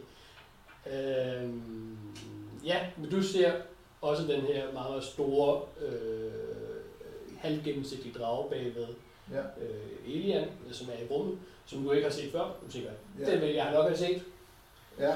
[0.91, 1.49] Øh,
[2.65, 3.53] ja, men du ser
[4.01, 6.31] også den her meget, meget store, øh,
[7.37, 8.87] halvgennemsigtige drage bagved
[9.31, 12.55] Ja, øh, Elian, som er i rummet, som du ikke har set før.
[12.65, 13.31] Du tænker, Ja.
[13.31, 14.23] den vil jeg nok have set,
[14.99, 15.15] ja,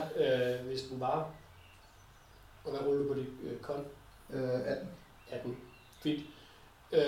[0.55, 1.31] øh, hvis den var.
[2.63, 3.85] Og hvad ruller du på dit øh, kon?
[4.33, 4.87] øh, 18.
[5.31, 5.57] 18.
[6.01, 6.23] Fint.
[6.91, 7.01] Øh,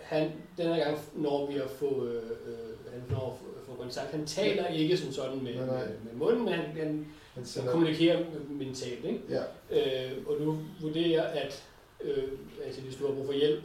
[0.00, 4.10] han, den her gang når vi at få, øh, øh, han når at få, kontakt.
[4.10, 5.86] Han taler ikke som sådan med, Nej, nej.
[5.86, 9.04] med, med munden, men han, han, Han han kommunikerer mentalt.
[9.04, 9.20] Ikke?
[9.28, 11.64] ja, Øh, og du vurderer, at
[12.00, 12.28] øh,
[12.64, 13.64] altså, hvis du har brug for hjælp,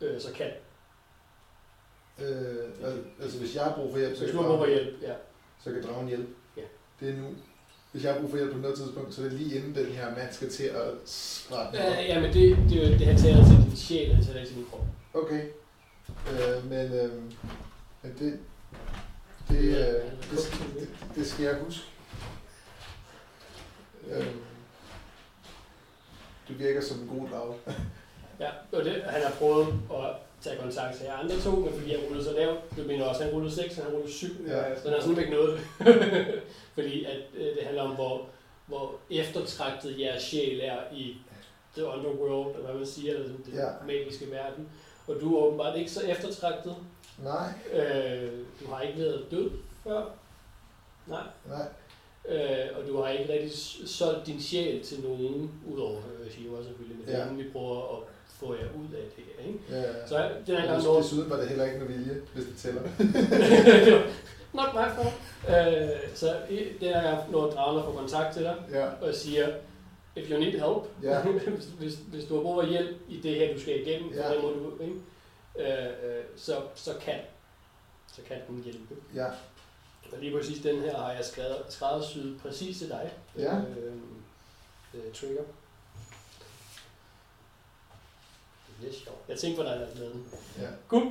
[0.00, 0.50] øh, så kan.
[2.20, 4.58] Øh, al- altså hvis jeg har brug for hjælp, så Hvis kan, du har brug
[4.66, 5.14] for hjælp, ja.
[5.64, 6.28] så kan dragen hjælpe.
[6.56, 6.62] Ja.
[7.00, 7.28] Det er nu.
[7.92, 9.86] Hvis jeg har brug for hjælp på noget tidspunkt, så er det lige inden den
[9.86, 13.16] her mand skal til at skrætte Øh, ja, men det, det, er jo- det han
[13.18, 14.84] taler til din sjæl, han taler til din krop.
[15.14, 15.42] Okay.
[16.32, 17.12] Øh, men øh,
[18.02, 18.38] men det,
[19.48, 20.38] det, øh, det,
[20.78, 21.82] det, det skal jeg huske.
[24.10, 24.26] Øh,
[26.48, 27.54] du virker som en god drag.
[28.40, 30.10] Ja, og det, han har prøvet at
[30.42, 33.22] tage kontakt til jer andre to, men fordi han rullede så lavt, du mener også,
[33.22, 34.74] han rullede 6, og han rullede 7, Ja.
[34.76, 35.60] så han har sådan ikke det.
[36.74, 38.26] fordi at, øh, det handler om, hvor,
[38.66, 41.16] hvor eftertragtet jeres sjæl er i
[41.76, 43.68] the underworld, eller hvad man siger, eller den Ja.
[43.86, 44.68] magiske verden.
[45.06, 46.76] Og du er åbenbart ikke så eftertragtet.
[47.24, 49.50] Nej, Øh, du har ikke været død
[49.84, 50.04] før.
[51.06, 51.22] Nej.
[51.48, 51.66] nej.
[52.28, 53.52] Øh, og du har ikke rigtig
[53.86, 57.32] solgt din sjæl til nogen, udover øh, Shiva selvfølgelig, men det er Ja.
[57.32, 58.02] vi prøver at
[58.40, 59.46] få jer ud af det her.
[59.48, 59.58] Ikke?
[59.70, 60.96] Ja, Så den her gang Des- når...
[61.00, 62.82] Desuden var det heller ikke med vilje, hvis det tæller.
[64.58, 65.14] Not my fault.
[65.48, 66.36] Øh, så
[66.80, 69.48] den her gang når Dragner får kontakt til dig Ja, og siger,
[70.16, 71.20] if you need help, ja,
[71.50, 74.32] hvis, hvis, hvis du har brug for hjælp i det her, du skal igennem, Ja.
[74.32, 74.42] ja.
[74.42, 74.94] må du, ikke?
[75.58, 77.14] Øh, øh, så, så kan
[78.12, 78.94] så kan den hjælpe.
[79.14, 79.26] ja.
[80.12, 83.12] Og lige præcis den her har jeg skrevet, skræddersyet præcis til dig.
[83.38, 83.56] Ja.
[83.56, 83.92] Øh,
[84.94, 85.42] øh, trigger.
[88.80, 89.18] Det er sjovt.
[89.28, 90.26] Jeg tænkte på dig, der den.
[90.58, 90.68] ja.
[90.88, 91.06] Good.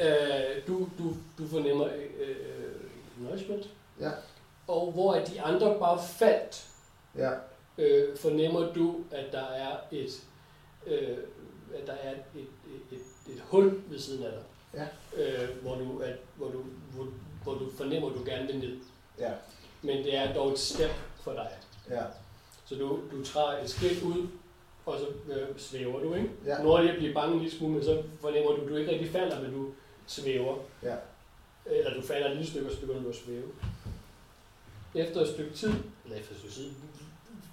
[0.00, 1.88] Øh, du, du, du fornemmer
[2.18, 2.36] øh,
[3.18, 3.68] nourishment.
[4.00, 4.10] Ja.
[4.68, 6.66] Og hvor er de andre bare faldt,
[7.16, 7.30] ja.
[7.78, 10.10] øh, fornemmer du, at der er et,
[10.86, 11.18] øh,
[11.74, 12.46] at der er et, et,
[12.90, 14.42] et, et, et hul ved siden af dig.
[14.74, 14.86] Ja.
[15.22, 17.08] Øh, hvor, du, at, hvor, du, hvor,
[17.42, 18.76] hvor du fornemmer, at du gerne vil ned.
[19.18, 19.32] Ja,
[19.82, 20.90] Men det er dog et step
[21.20, 21.50] for dig.
[21.90, 22.02] ja,
[22.64, 24.28] Så du, du træder et skridt ud,
[24.86, 26.30] og så øh, svæver du, ikke?
[26.46, 28.92] ja, Når jeg bliver bange en lille smule, men så fornemmer du, at du ikke
[28.92, 29.68] rigtig falder, men du
[30.06, 30.56] svæver.
[30.82, 30.94] Ja.
[31.66, 33.48] Eller du falder et lille stykke, og så begynder du at svæve.
[34.94, 35.72] Efter et stykke tid,
[36.04, 36.70] eller efter et stykke tid,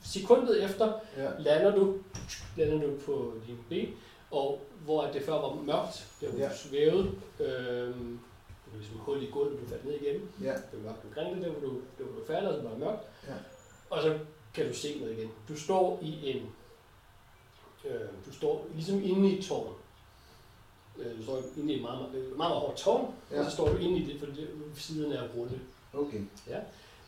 [0.04, 1.96] sekundet efter, ja, lander du,
[2.58, 3.90] lander du på din ben,
[4.32, 6.50] og hvor det før var mørkt, der hvor Ja.
[6.50, 7.04] du svævede,
[7.40, 8.20] øhm,
[8.66, 11.36] det var ligesom hul i gulvet, du faldt ned igennem, ja, det var mørkt omkring
[11.36, 13.34] det, der hvor du, der hvor du falder, så var det mørkt, Ja.
[13.90, 14.18] og så
[14.54, 15.32] kan du se noget igen.
[15.50, 16.50] Du står i en,
[17.86, 19.74] øh, du står ligesom inde i et tårn,
[20.98, 23.38] øh, du står inde i et meget, meget, meget, hårdt tårn, ja.
[23.38, 23.50] og ja.
[23.50, 25.60] så står du inde i det, for det, siden er runde.
[25.94, 26.22] Okay.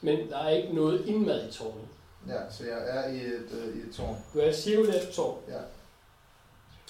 [0.02, 1.88] Men der er ikke noget indmad i tårnet.
[2.28, 4.16] Ja, så jeg er i et, øh, i et tårn.
[4.34, 5.40] Du er et cirkulært tårn.
[5.48, 5.62] Ja.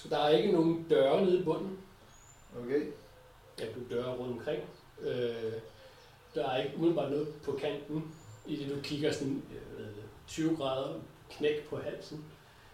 [0.10, 1.78] Der er ikke nogen døre nede i bunden.
[2.64, 2.86] Okay.
[3.60, 4.64] Ja, du døre rundt omkring.
[5.02, 5.54] Øh,
[6.36, 8.16] der er ikke umiddelbart noget på kanten,
[8.46, 12.26] i det du kigger sådan øh, hvad hedder det, 20 grader knæk på halsen.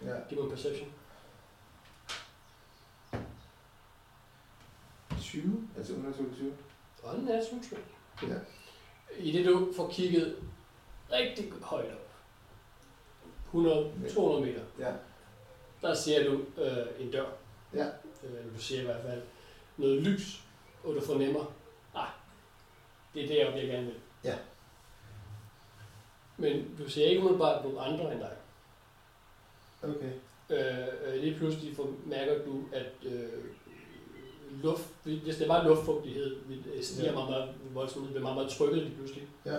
[0.02, 0.14] Ja.
[0.28, 0.88] Giv mig en perception.
[5.28, 5.68] 20?
[5.76, 6.52] Altså 120?
[7.02, 7.84] Og den er tryk.
[8.22, 8.34] Ja.
[9.18, 10.36] I det du får kigget
[11.12, 12.10] rigtig højt op,
[13.54, 14.92] 100-200 meter, Ja.
[15.82, 17.26] der ser du øh, en dør.
[17.74, 17.86] Ja.
[18.24, 19.22] Øh, du ser i hvert fald
[19.76, 20.42] noget lys,
[20.84, 21.52] og du fornemmer,
[21.94, 22.08] ah,
[23.14, 24.00] det er der, jeg gerne vil.
[24.24, 24.38] Ja.
[26.36, 28.36] Men du ser ikke umiddelbart nogen andre end dig.
[29.82, 30.12] Okay.
[30.50, 33.44] Øh, øh, lige pludselig får, mærker du, at øh,
[34.62, 37.14] luft, hvis det var luftfugtighed, vil- stiger Ja.
[37.14, 39.28] meget, voldsomt, det bliver meget, meget trykket lige pludselig.
[39.44, 39.58] Ja.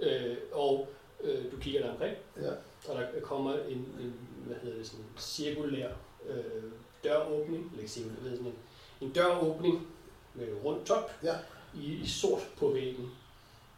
[0.00, 0.88] Øh, og
[1.20, 2.50] øh, du kigger dig omkring, Ja.
[2.88, 4.14] og der kommer en, en
[4.46, 5.88] hvad hedder det, sådan en cirkulær
[6.28, 6.62] øh,
[7.04, 8.54] døråbning, eller ikke cirkulær, sådan en,
[9.00, 9.86] en døråbning
[10.34, 11.34] med rund top Ja.
[11.74, 13.10] i, i sort på væggen.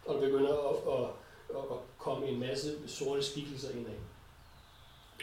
[0.05, 1.09] Og der begynder at, at,
[1.49, 3.93] at, at komme en masse sorte skikkelser indad.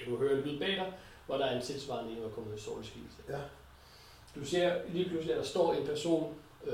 [0.06, 0.92] Du hører en lyd bag dig,
[1.26, 3.22] hvor der er en tilsvarende en, der kommer med sorte skikkelser.
[3.28, 3.38] Ja.
[4.34, 6.34] Du ser lige pludselig, at der står en person,
[6.66, 6.72] øh,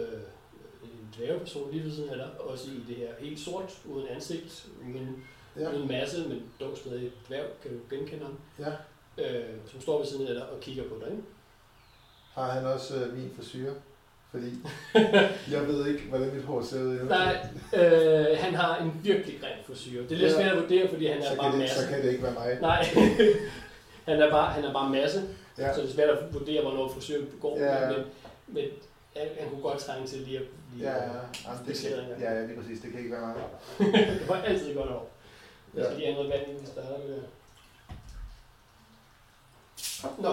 [0.83, 4.67] en dværgeperson lige ved siden af dig, også i det her helt sort, uden ansigt,
[4.87, 5.25] uden,
[5.61, 5.71] Ja.
[5.73, 8.73] uden masse, men dog stadig dværg, kan du genkende ham, Ja.
[9.39, 11.11] øh, som står ved siden af dig og kigger på dig.
[11.11, 11.23] Ikke?
[12.35, 13.73] Har han også øh, min frisyr?
[14.31, 14.51] Fordi
[15.55, 16.99] jeg ved ikke, hvordan mit hår ser ud.
[17.09, 17.47] Nej,
[17.77, 20.03] øh, han har en virkelig grim frisyr.
[20.03, 20.37] Det er lidt Ja.
[20.37, 21.83] svært at vurdere, fordi han er så, bare kan det, masse.
[21.83, 22.59] så kan det ikke være mig.
[22.61, 22.85] Nej,
[24.09, 25.23] han er bare, han er bare masse,
[25.59, 25.75] Ja.
[25.75, 27.59] så det er svært at vurdere, hvornår frisøren går.
[27.59, 27.91] Ja.
[27.97, 28.07] Men,
[28.47, 28.65] men
[29.17, 30.45] han, han kunne godt trænge til lige at
[30.75, 31.03] lige Ja, ja,
[31.45, 32.19] Jamen, det, Fikseringer.
[32.21, 32.81] ja, ja, lige præcis.
[32.81, 33.37] Det kan ikke være mig.
[34.21, 35.05] det var altid godt over.
[35.75, 35.89] Jeg Ja.
[35.89, 37.29] skal lige have noget vand, starter med det her.
[40.19, 40.33] Nå,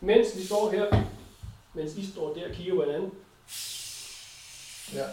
[0.00, 1.04] mens vi står her,
[1.74, 3.12] mens I står der og kigger på hinanden,
[4.94, 5.06] Ja.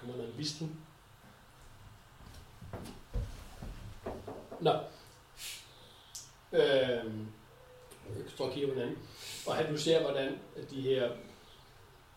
[0.00, 0.76] kommer der en visken.
[4.60, 4.72] Nå.
[6.52, 7.26] Øhm,
[8.34, 8.98] står og kigger på hinanden.
[9.46, 10.26] Og han, du ser, hvordan
[10.56, 11.08] at de her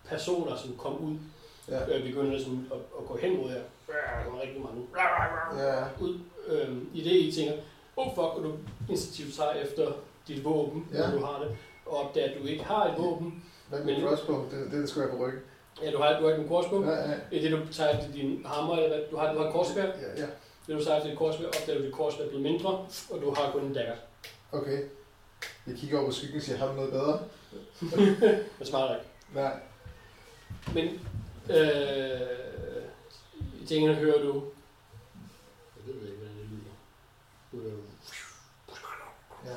[0.05, 1.15] personer, som kom ud,
[1.67, 1.95] Ja.
[1.97, 3.61] øh, begynder sådan at, at gå hen mod jer.
[3.87, 4.87] Der kommer rigtig mange
[5.57, 5.83] Ja.
[6.01, 6.19] ud.
[6.47, 7.53] Øhm, I det, I tænker,
[7.95, 8.53] oh fuck, og du
[8.89, 9.91] instinktivt tager efter
[10.27, 10.97] dit våben, Ja.
[11.09, 13.43] når du har det, og opdager, at du ikke har et våben.
[13.69, 14.45] Hvad med crossbow?
[14.51, 15.41] Det, det skulle jeg på ryggen.
[15.81, 16.83] Ja, du har, du har ikke en korsbog.
[16.83, 17.15] Ja, ja.
[17.31, 19.83] I det, du tager efter din hammer, eller hvad, du har, du har et korsbær.
[19.85, 20.25] Ja, ja.
[20.67, 22.69] Det, du tager efter dit korsbær, opdager du, at dit korsbær er blevet mindre,
[23.11, 23.95] og du har kun en dagger.
[24.51, 24.79] Okay.
[25.67, 27.19] Jeg kigger over på skyggen og siger, har du noget bedre?
[28.57, 29.09] Men svarer ikke.
[29.33, 29.59] Nej.
[30.73, 30.85] Men
[31.49, 32.83] øh,
[33.61, 34.43] i tingene hører du...
[35.77, 36.71] Jeg ved ikke, hvordan det lyder.
[37.51, 37.75] Du hører
[39.45, 39.55] Ja.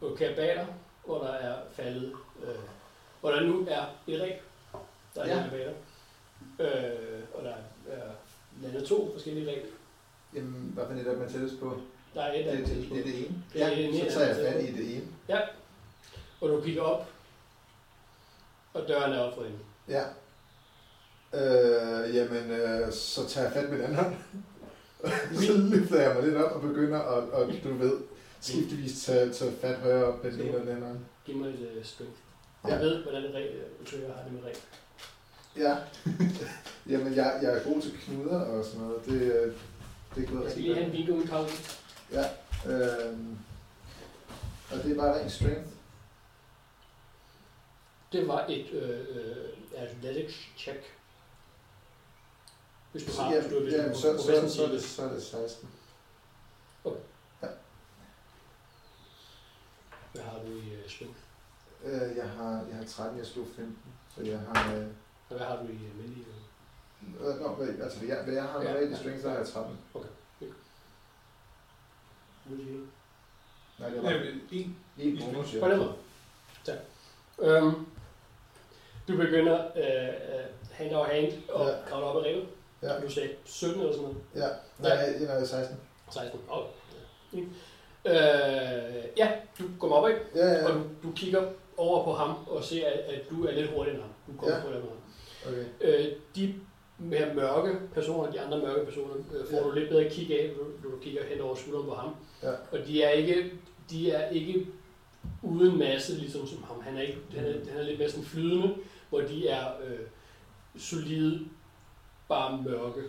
[0.00, 0.66] og kabater,
[1.04, 2.54] hvor der er faldet, øh,
[3.20, 4.40] hvor der nu er et ræb,
[5.14, 5.36] der er Ja.
[5.36, 5.42] ja.
[5.42, 5.72] kabater.
[6.60, 7.54] Øh, og der
[7.92, 8.10] er
[8.62, 9.64] landet to forskellige ræb.
[10.34, 11.80] Jamen, hvad for et af dem er tættest på?
[12.14, 13.42] Der er et Det, af det, det, er det ene.
[13.54, 14.44] Ja, det er det ene, så tager ja.
[14.44, 15.06] jeg fat i det ene.
[16.40, 17.08] Og du kigger op,
[18.74, 19.58] og døren er op for hende.
[19.88, 20.02] Ja.
[21.34, 24.14] Øh, jamen, øh, så tager jeg fat med den anden hånd.
[25.46, 27.96] så løfter jeg mig lidt op og begynder at, og, du ved,
[28.40, 30.98] skiftevis tage, tage fat højere op med den anden hånd.
[31.26, 32.16] Giv mig et uh, strength.
[32.64, 32.68] Ja.
[32.68, 33.30] Jeg ved, hvordan jeg
[34.16, 34.56] har det med ræb.
[35.56, 35.76] Ja.
[36.92, 39.04] jamen, jeg, jeg er god til knuder og sådan noget.
[39.06, 39.52] Det, øh,
[40.14, 41.06] det er gået Jeg skal lige have en godt.
[41.06, 41.83] bingo pause.
[42.14, 42.24] Ja.
[42.66, 43.38] Øhm,
[44.72, 45.68] og det er bare ren strength.
[48.12, 50.80] Det var et øh, øh, athletics check.
[52.92, 55.02] Hvis du har, ja, hvis du, hvis ja, du så, så, så, er det, så
[55.02, 55.68] er det 16.
[60.12, 61.18] Hvad har du i uh, strength?
[61.84, 63.76] Øh, jeg, har, jeg har 13, jeg slog 15.
[64.14, 64.74] Så jeg har...
[64.74, 64.86] Øh,
[65.28, 66.26] hvad har du i almindelig?
[67.20, 68.98] øh, nå, hvad, altså, hvad jeg, hvad jeg har Ja, normalt i ja.
[68.98, 69.78] strength, så har jeg 13.
[72.44, 72.84] Hvad siger du?
[73.78, 74.76] Nej, det Ja, var men en.
[74.98, 75.60] en bonus, ja.
[75.76, 75.92] Måde.
[76.64, 76.76] Tak.
[77.38, 77.86] Øhm,
[79.08, 80.14] du begynder øh,
[80.72, 81.74] hand over hand og Ja.
[81.88, 82.46] kravle op ad revet.
[82.82, 83.00] Ja.
[83.00, 84.18] Du sagde 17 eller sådan noget.
[84.34, 85.76] Ja, nej, jeg er 16.
[86.10, 86.40] 16.
[86.50, 86.64] Oh.
[87.32, 87.38] Ja.
[88.06, 90.20] Øh, ja, du kommer op, ikke?
[90.34, 93.52] Ja, ja, Og du, du kigger over på ham og ser, at, at du er
[93.52, 94.12] lidt hurtigere end ham.
[94.26, 94.56] Du kommer Ja.
[94.56, 94.62] ja.
[94.62, 94.90] hurtigere end
[95.44, 95.52] ham.
[95.80, 96.04] okay.
[96.04, 96.54] Øh, de
[96.98, 99.62] mere mørke personer, de andre mørke personer, øh, får Ja.
[99.62, 100.50] du lidt bedre kig af,
[100.84, 102.14] når du kigger hen over skulderen på ham.
[102.42, 102.50] Ja.
[102.72, 103.52] Og de er ikke,
[103.90, 104.66] de er ikke
[105.42, 106.80] uden masse, ligesom som ham.
[106.82, 108.74] Han er, ikke, han er, han er lidt mere sådan flydende,
[109.08, 109.98] hvor de er øh,
[110.78, 111.40] solide,
[112.28, 113.02] bare mørke.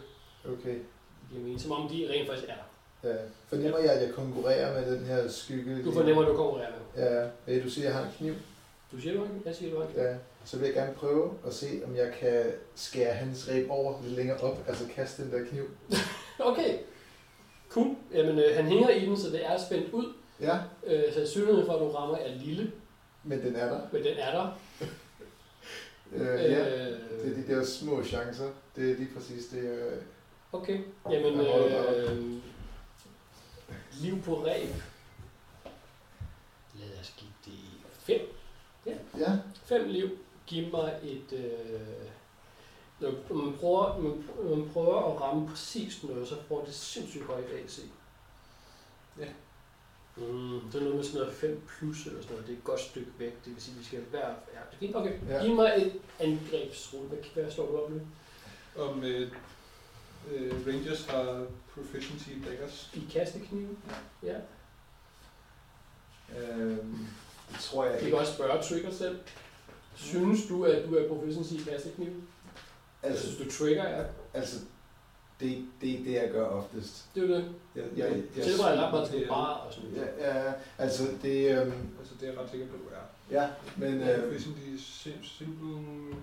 [0.45, 0.73] Okay.
[0.73, 3.09] Det giver mening, som om de rent faktisk er der.
[3.09, 3.15] Ja.
[3.47, 5.83] Fornemmer jeg, at jeg konkurrerer med den her skygge?
[5.83, 7.29] Du fornemmer, at du konkurrerer med.
[7.47, 8.33] Ja, du siger, at jeg har en kniv.
[8.95, 10.15] Du siger, du har en- Jeg siger, du har en- Ja.
[10.45, 14.13] Så vil jeg gerne prøve at se, om jeg kan skære hans reb over lidt
[14.15, 15.63] længere op, altså kaste den der kniv.
[16.39, 16.77] Okay.
[17.69, 17.95] Cool.
[18.13, 20.13] Jamen, øh, han hænger i den, så det er spændt ud.
[20.41, 22.71] Ja, Øh, sandsynligheden for, at du rammer, er lille,
[23.23, 23.79] men den er der.
[23.91, 24.59] men den er der.
[26.13, 26.21] Øh,
[26.51, 28.49] ja, Øh, det er de der små chancer.
[28.75, 29.59] Det er lige præcis det.
[29.59, 29.93] Øh,
[30.51, 30.79] Okay,
[31.11, 32.17] jamen øh,
[34.01, 34.69] liv på ræb.
[36.75, 37.59] Lad os give det.
[39.19, 40.09] Ja, Fem liv.
[40.47, 41.33] Giv mig et...
[41.33, 42.07] Øh,
[42.99, 47.79] når man prøver, man, prøver at ramme præcis noget, så får det sindssygt højt AC.
[49.19, 49.27] Ja.
[50.17, 52.47] Mm, det er noget med sådan noget 5 plus eller sådan noget.
[52.47, 53.45] Det er et godt stykke væk.
[53.45, 54.29] Det vil sige, at vi skal være...
[54.29, 54.95] Ja, det er fint.
[54.95, 55.19] Okay.
[55.29, 55.43] Ja.
[55.43, 57.07] Giv mig et angrebsrulle.
[57.07, 58.01] Hvad, hvad slår du op nu?
[58.77, 59.31] Om øh,
[60.31, 62.91] øh, Rangers har proficiency i daggers.
[62.93, 63.77] I kastekniven?
[64.23, 64.37] Ja.
[66.39, 66.77] øh,
[67.51, 68.19] det tror jeg Vi kan ikke.
[68.19, 69.19] også spørge Trigger selv.
[69.95, 72.09] Synes du, at du er proficiency i kastekniv?
[73.03, 74.05] Altså, synes, du trigger er.
[74.33, 74.59] altså
[75.39, 77.05] det, det er det, jeg gør oftest.
[77.15, 77.45] Det er det.
[77.75, 80.09] Jeg, jeg, jeg, jeg ret meget til det er- bare og sådan noget.
[80.19, 83.41] ja, ja, altså det, øhm, Altså det er jeg ret sikker på, du er.
[83.41, 85.75] ja, men Øh, proficiency simple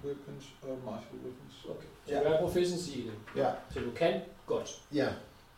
[0.05, 1.65] weapons og martial weapons.
[1.69, 1.87] Okay.
[2.07, 2.19] Så Ja.
[2.21, 3.13] du er proficiency i det.
[3.43, 4.83] ja, Så du kan godt.
[4.95, 5.09] ja,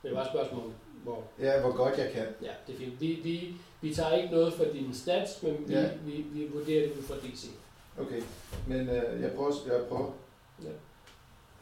[0.02, 0.72] det er bare et spørgsmål
[1.05, 1.22] hvor...
[1.40, 2.26] ja, hvor godt jeg kan.
[2.42, 3.00] Ja, det er fint.
[3.00, 5.90] Vi, vi, vi tager ikke noget for dine stats, men vi, Ja.
[6.05, 7.46] vi, vi vurderer det ud fra DC.
[7.98, 8.22] Okay,
[8.68, 10.12] men øh, jeg prøver, jeg prøver.
[10.62, 10.68] Ja.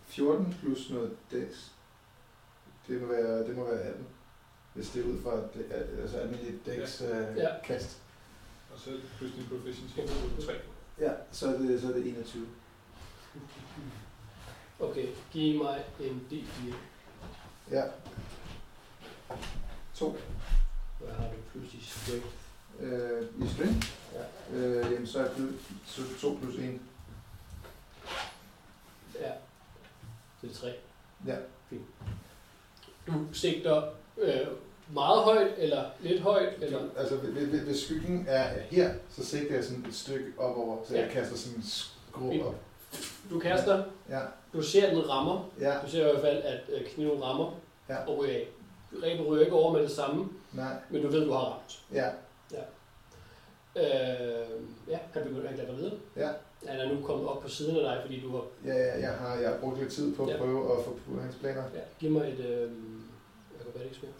[0.06, 1.46] 14 plus noget dex.
[2.88, 4.06] Det må være, det må være 18.
[4.74, 5.66] Hvis det er ud fra det,
[6.02, 7.48] altså almindeligt dex øh, Ja.
[7.64, 7.98] kast.
[8.74, 9.96] Og så plus din proficiency
[10.36, 10.52] på 3.
[11.00, 12.46] Ja, så er det, så er det 21.
[14.80, 16.74] Okay, giv mig en D4.
[17.70, 17.82] Ja.
[19.94, 20.16] 2.
[21.00, 22.26] Hvad har du plus i strength?
[22.80, 23.84] Øh, I string.
[24.14, 24.56] Ja.
[24.56, 25.54] Øh, jamen, så er det
[25.86, 26.80] så 2 plus 1.
[29.20, 29.30] ja.
[30.42, 30.72] Det er 3.
[31.26, 31.36] Ja.
[31.70, 31.82] Fint.
[33.06, 33.82] Du sigter
[34.18, 34.46] øh,
[34.92, 36.80] meget højt, eller lidt højt, eller...
[36.96, 41.12] Altså, hvis, skyggen er her, så sigter jeg sådan et stykke opover, så jeg Ja.
[41.12, 42.54] kaster sådan en skrå op.
[43.30, 44.20] Du kaster, Ja,
[44.52, 45.50] du ser, den rammer.
[45.60, 47.54] ja, Du ser i hvert fald, at øh, kniven rammer
[47.88, 47.96] Ja.
[48.06, 48.48] og ryger af.
[49.02, 51.82] Rebet ryger ikke over med det samme, nej, men du ved, du har ramt.
[51.92, 52.10] ja,
[53.76, 55.94] Øh, ja, han begynder at klatre videre.
[56.16, 56.30] Ja.
[56.68, 58.44] Han er nu kommet op på siden af dig, fordi du har...
[58.64, 60.36] ja, ja jeg, har, jeg har brugt lidt tid på at Ja.
[60.38, 61.62] prøve at få på hans planer.
[61.74, 62.40] Ja, giv mig et...
[62.40, 62.70] Øh,
[63.60, 64.12] acrobatics mere.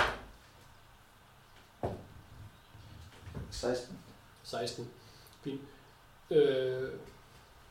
[3.51, 3.99] 16.
[4.45, 4.91] 16.
[5.45, 5.61] Fint.
[6.31, 6.89] Øh,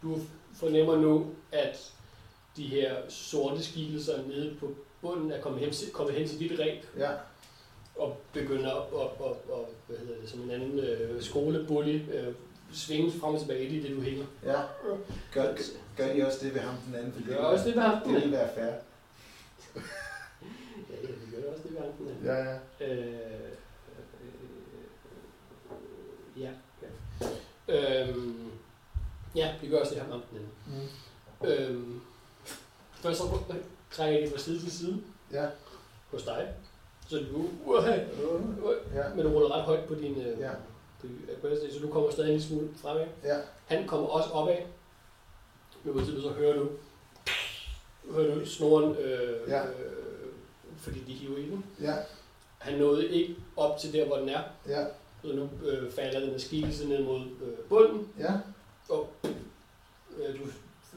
[0.02, 0.20] du
[0.54, 1.94] fornemmer nu, at
[2.56, 6.84] de her sorte skikkelser nede på bunden er kommet hen, kommet hen til dit ræb
[6.98, 7.12] Ja,
[7.96, 12.34] og begynder at, at, at, at hvad hedder det, som en anden øh, skolebully øh,
[12.74, 14.26] svinge frem og tilbage i det, du hænger.
[14.46, 14.62] ja.
[15.34, 15.56] Gør,
[15.98, 17.14] gør I også det ved ham den anden?
[17.18, 18.32] Vi gør også det ved ham den Det anden.
[18.32, 18.74] vil være fair.
[20.90, 22.26] Ja, ja, vi gør også det ved ham den anden.
[22.26, 22.58] Ja, ja.
[22.94, 23.14] Øh,
[26.36, 26.50] øh, ja.
[26.82, 28.08] ja.
[28.08, 28.52] Øhm,
[29.36, 30.52] ja, vi gør også det her med den anden.
[30.68, 31.48] Mm.
[31.48, 32.02] Øhm,
[32.94, 33.24] først så
[33.92, 34.98] trækker det fra side til side
[35.32, 35.46] Ja,
[36.12, 36.54] hos dig.
[37.10, 37.86] Så du, uh,
[38.96, 40.52] ja, men du ruller ret højt på din, øh, Ja.
[41.02, 43.06] på din så du kommer stadig en lille smule fremad.
[43.24, 44.58] ja, Han kommer også opad.
[45.84, 46.70] Men på så hører du,
[48.12, 49.66] hører du snoren, øh, Ja.
[49.66, 49.72] øh,
[50.78, 51.66] fordi de hiver i den.
[51.82, 51.94] ja,
[52.58, 54.86] Han nåede ikke op til der, hvor den er, ja,
[55.22, 58.34] så nu øh, falder den af skikkelse ned mod øh, bunden, ja,
[58.90, 59.10] og
[60.18, 60.46] øh, du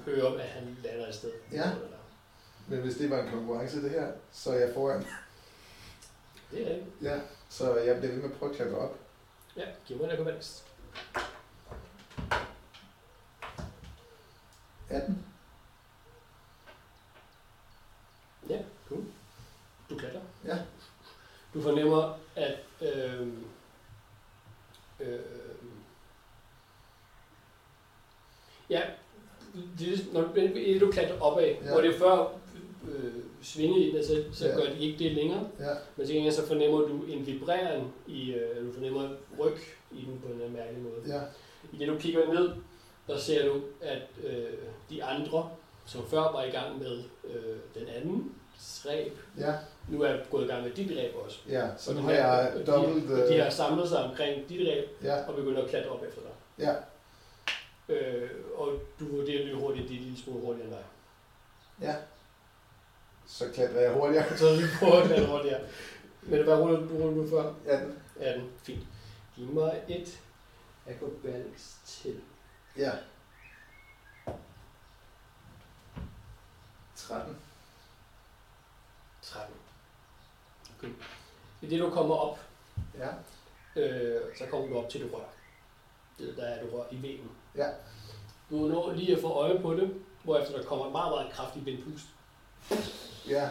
[0.05, 1.31] hører, at han lander et sted.
[1.53, 1.71] Ja.
[2.69, 5.05] Men hvis det var en konkurrence det her, så er jeg foran.
[6.51, 6.85] Det er det.
[7.03, 8.99] Ja, så jeg bliver ved med at prøve at klatre op.
[9.57, 10.65] Ja, giv mig en akrobatisk.
[14.91, 15.25] 18.
[18.49, 18.59] Ja,
[18.89, 19.05] cool.
[19.91, 20.21] Du klatrer.
[20.45, 20.59] Ja.
[21.55, 23.29] Du fornemmer, at øh,
[25.01, 25.21] øh,
[28.71, 28.83] ja,
[29.79, 30.21] det, når
[30.81, 31.73] du, klatrer opad, ja.
[31.73, 32.39] hvor det før
[32.89, 33.13] øh,
[33.43, 34.55] svingede i den, så, så Ja.
[34.55, 35.49] gør de ikke det længere.
[35.61, 39.09] Ja, Men til gengæld så fornemmer du en vibrering i, øh, du fornemmer
[39.39, 39.57] ryg
[39.93, 41.15] i den på en eller anden mærkelig måde.
[41.17, 41.21] ja,
[41.73, 42.51] I det du kigger ned,
[43.09, 44.45] der ser du, at øh,
[44.91, 45.51] de andre,
[45.87, 48.33] som før var i gang med øh, den anden
[48.87, 49.53] ræb, ja,
[49.89, 51.39] nu er gået i gang med dit ræb også.
[51.49, 51.69] ja.
[51.79, 53.11] Så Og nu de har jeg de- dobbelt...
[53.11, 56.03] Og de øh, har samlet sig omkring dit ræb Ja, og begynder at klatre op
[56.05, 56.65] efter dig.
[56.67, 56.75] ja,
[57.89, 58.69] Øh, og
[59.01, 60.85] du vurderer lidt hurtigt, at de er en lille smule hurtigere end dig.
[61.89, 61.95] ja.
[63.35, 64.37] Så klatrer jeg hurtigere.
[64.39, 65.61] Så vi prøver at klatre hurtigere.
[66.23, 67.55] Men hvad ruller du, ruller du før?
[67.67, 68.03] 18.
[68.21, 68.51] 18.
[68.63, 68.87] Fint.
[69.37, 70.21] Giv mig et
[70.87, 72.21] acrobatics til.
[72.77, 72.93] Ja.
[76.97, 77.37] 13.
[79.23, 79.55] 13.
[80.79, 80.93] Okay.
[81.63, 82.39] I det du kommer op,
[82.99, 83.09] Ja,
[83.77, 85.25] øh, så kommer du op til det rør.
[86.19, 87.31] Det, der er det rør i væggen.
[87.57, 87.69] Ja.
[88.51, 91.67] Du når lige at få øje på det, hvorefter der kommer et meget, meget kraftigt
[91.67, 92.07] vindpust.
[93.29, 93.51] Ja,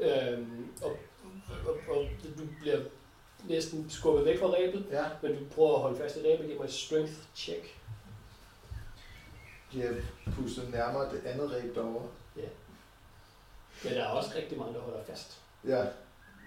[0.00, 0.98] Øhm, og,
[1.66, 2.80] og, og, du bliver
[3.44, 5.04] næsten skubbet væk fra ræbet, ja.
[5.22, 6.46] men du prøver at holde fast i ræbet.
[6.46, 7.78] Giv mig et strength check.
[9.68, 9.92] Bliver
[10.34, 12.08] pustet nærmere det andet ræb derovre.
[13.84, 15.38] Men der er også rigtig mange, der holder fast.
[15.64, 15.84] Ja,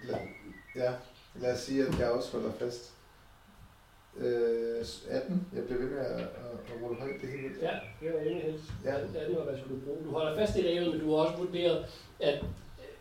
[0.04, 0.18] lad,
[0.74, 0.92] ja.
[1.34, 2.92] Lad os sige, at jeg også holder fast.
[4.18, 5.46] Øh, 18.
[5.56, 7.14] Jeg bliver ved med at, at, at rulle højt.
[7.20, 7.62] Det vildt.
[7.62, 8.64] Ja, det var egentlig helst.
[8.84, 8.90] Ja.
[8.90, 8.98] Ja.
[9.20, 9.98] 18 var, hvad skulle du bruge?
[10.04, 11.84] Du holder fast i ræbet, men du har også vurderet,
[12.20, 12.38] at,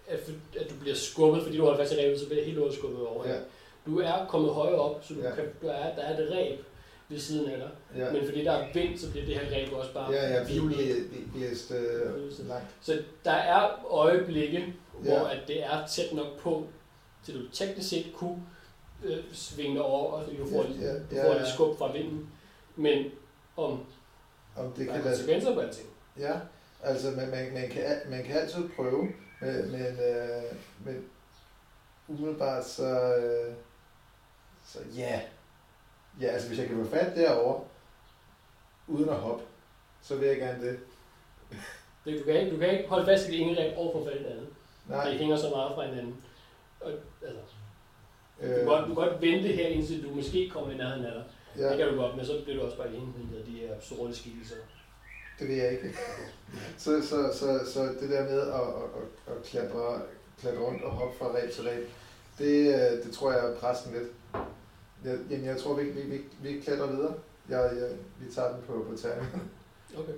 [0.08, 0.20] at,
[0.60, 3.08] at du bliver skubbet, fordi du holder fast i ræbet, så bliver helt lort skubbet
[3.08, 3.28] over.
[3.30, 3.36] Ja,
[3.86, 5.30] Du er kommet højere op, så du Ja.
[5.30, 5.36] ja.
[5.36, 6.60] kan, du er, der er et ræb
[7.10, 7.70] ved siden af dig.
[7.98, 8.06] ja.
[8.06, 8.12] Ja.
[8.14, 10.54] Men fordi der er vind, så bliver det her ræb også bare Ja, ja, vi
[10.54, 10.78] violet.
[12.48, 12.66] langt.
[12.82, 15.32] Så der er øjeblikke, hvor Ja.
[15.32, 16.68] at det er tæt nok på,
[17.26, 18.44] til du teknisk set kunne
[19.04, 21.38] øh, svinge over, og du får, Ja, ja, du får ja.
[21.38, 22.30] lidt skub fra vinden.
[22.76, 23.12] Men
[23.58, 23.86] om
[24.58, 25.90] Om det der kan er konsekvenser på alting.
[26.20, 26.34] Ja,
[26.84, 29.08] altså man, man, man, kan, man kan altid prøve,
[29.42, 30.44] men, men, øh,
[30.86, 31.06] men
[32.08, 33.54] umiddelbart så, øh,
[34.66, 35.22] så ja.
[36.22, 37.64] Ja, altså hvis jeg kan få fat derovre,
[38.88, 39.44] uden at hoppe,
[40.02, 40.80] så vil jeg gerne det.
[42.06, 44.24] Det, du, kan ikke, du kan ikke holde fast i det ene få fat i
[44.24, 44.48] det andet.
[44.88, 46.24] Nej, Det hænger så meget fra hinanden.
[46.80, 46.92] Og,
[47.22, 47.40] altså,
[48.42, 51.06] du, øh, kan godt, du kan godt vente her, indtil du måske kommer i nærheden
[51.06, 51.24] af dig.
[51.58, 51.70] Ja.
[51.70, 54.16] Det kan du godt, men så bliver du også bare indhentet af de her sorte
[54.16, 54.56] skikkelser.
[55.40, 55.94] det vil jeg ikke.
[56.78, 58.58] Så, så, så, så det der med at, at,
[59.28, 60.02] at, at klatre,
[60.40, 61.90] klatre rundt og hoppe fra ræb til ræb,
[62.40, 64.12] det, øh, det tror jeg presser den lidt.
[65.06, 67.14] Jeg, jamen, jeg tror, vi, vi, vi, vi klatrer videre.
[67.50, 67.90] Jeg, jeg,
[68.20, 69.42] vi tager den på, på terningen.
[69.98, 70.14] Okay.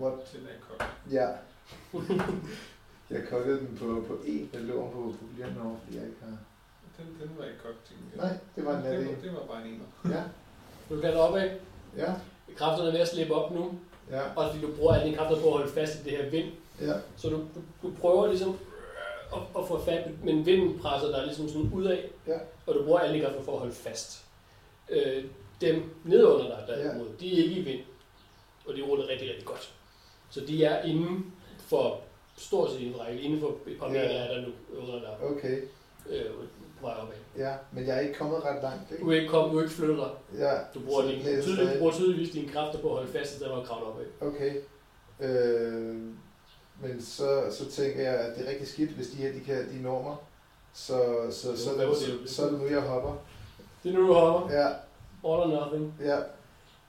[0.00, 0.32] What?
[0.32, 0.88] Den er kold.
[1.10, 1.28] Ja.
[3.10, 6.16] Jeg koggede den på, på en, der lå på på blyanten over, fordi jeg ikke
[6.22, 6.36] har...
[6.98, 8.24] Den, den var ikke godt, tænker jeg.
[8.24, 9.82] Nej, det var en det, var, det var bare en.
[10.10, 10.22] Ja,
[10.90, 11.50] Du kan opad.
[11.96, 12.14] ja,
[12.56, 13.74] Kræfterne er ved at slippe op nu.
[14.10, 16.30] ja, Og fordi du bruger alle dine kræfter på at holde fast i det her
[16.30, 16.52] vind.
[16.80, 18.58] ja, Så du, du, du prøver ligesom
[19.34, 21.98] at, at få fat, men vinden presser dig ligesom sådan udad.
[22.26, 22.38] Ja.
[22.66, 24.24] Og du bruger alle dine kræfter for at holde fast.
[24.90, 25.24] Øh,
[25.60, 27.80] dem nedenunder dig derimod, de er ikke i vind.
[28.66, 29.74] Og de ruller rigtig, rigtig godt.
[30.30, 32.00] Så de er inden for
[32.36, 33.20] stort set inden for række.
[33.20, 33.92] Inden for et par Ja.
[33.92, 35.16] meter er der nu under dig.
[35.22, 35.62] okay.
[36.10, 36.24] Øh,
[36.80, 37.14] på vej opad.
[37.38, 39.04] Ja, men jeg er ikke kommet ret langt, ikke?
[39.04, 40.38] Du er ikke kommet, du er ikke flyttet dig.
[40.38, 43.12] Ja, Du bruger, så din, det tydeligt, du bruger tydeligvis dine kræfter på at holde
[43.12, 44.04] fast i stedet for at kravle opad.
[44.20, 44.54] Okay.
[45.20, 45.94] Øh,
[46.82, 49.68] men så, så tænker jeg, at det er rigtig skidt, hvis de her de kan
[49.72, 50.16] de normer.
[50.72, 53.12] Så, så, så, så, det, du- så, så er det nu, jeg hopper.
[53.84, 54.54] Det er nu, du hopper.
[54.56, 54.74] Ja, All
[55.52, 55.94] or nothing.
[56.00, 56.18] ja,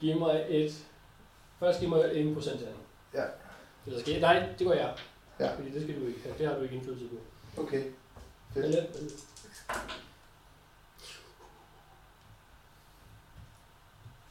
[0.00, 0.72] Giv mig et...
[1.60, 2.76] Først giv mig en procent af den.
[3.14, 3.24] Ja.
[3.86, 4.20] Eller skal jeg?
[4.20, 4.94] Nej, det går jeg.
[5.40, 5.54] Ja.
[5.54, 6.34] Fordi det skal du ikke have.
[6.38, 7.62] Det har du ikke indflydelse på.
[7.62, 7.82] okay.
[8.54, 8.74] Fedt.
[8.74, 8.86] let.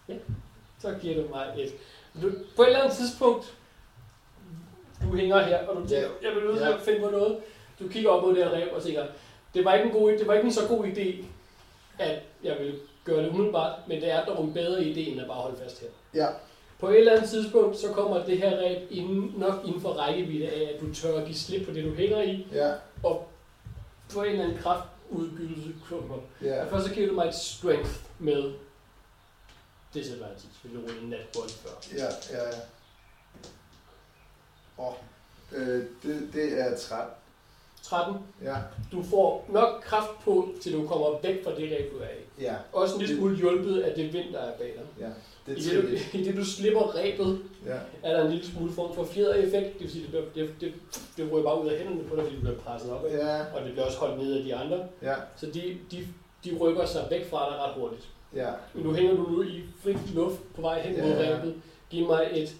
[0.09, 0.15] Ja,
[0.79, 1.73] så giver du mig et.
[2.21, 3.57] Du, på et eller andet tidspunkt,
[5.01, 7.41] du hænger her, og du tænker, jeg vil nødt til at finde på noget.
[7.79, 9.05] Du kigger op mod det her rev og tænker,
[9.53, 11.25] det var ikke en, god, det var ikke en så god idé,
[11.99, 15.27] at jeg vil gøre det umiddelbart, men det er dog en bedre idé, end at
[15.27, 15.87] bare holde fast her.
[16.13, 16.27] Ja,
[16.79, 20.49] På et eller andet tidspunkt, så kommer det her ræb inden, nok inden for rækkevidde
[20.49, 22.73] af, at du tør at give slip på det, du hænger i, ja,
[24.13, 26.17] på en eller anden kraftudgydelse kommer.
[26.41, 26.63] ja.
[26.63, 28.53] Og først så giver du mig et strength med
[29.93, 31.97] disadvantage, fordi du rullede en natbold før.
[31.97, 32.05] Ja,
[32.37, 32.59] ja, ja.
[34.77, 34.93] Åh,
[35.51, 37.13] øh, det, det er 13.
[37.83, 38.15] 13.
[38.43, 38.55] Ja,
[38.91, 42.43] Du får nok kraft på, til du kommer væk fra det ræb, du er i.
[42.43, 44.85] ja, Også en lille smule hjulpet af det vind, der er bag dig.
[45.07, 45.09] ja.
[45.45, 45.83] Det er I det,
[46.13, 49.73] du, I det du slipper rebet, Ja, er der en lille smule form for fjedereffekt.
[49.73, 50.73] Det vil sige, det, bliver- det, det,
[51.17, 53.61] det ryger bare ud af hænderne på dig, fordi du bliver presset op ja, Og
[53.61, 54.87] det bliver også holdt nede af de andre.
[55.01, 56.07] ja, Så de, de,
[56.45, 58.07] de rykker sig væk fra dig ret hurtigt.
[58.35, 58.51] ja.
[58.73, 61.35] Men nu hænger du nu i frit luft på vej hen mod Ja.
[61.37, 61.61] rebet.
[61.89, 62.55] Giv mig et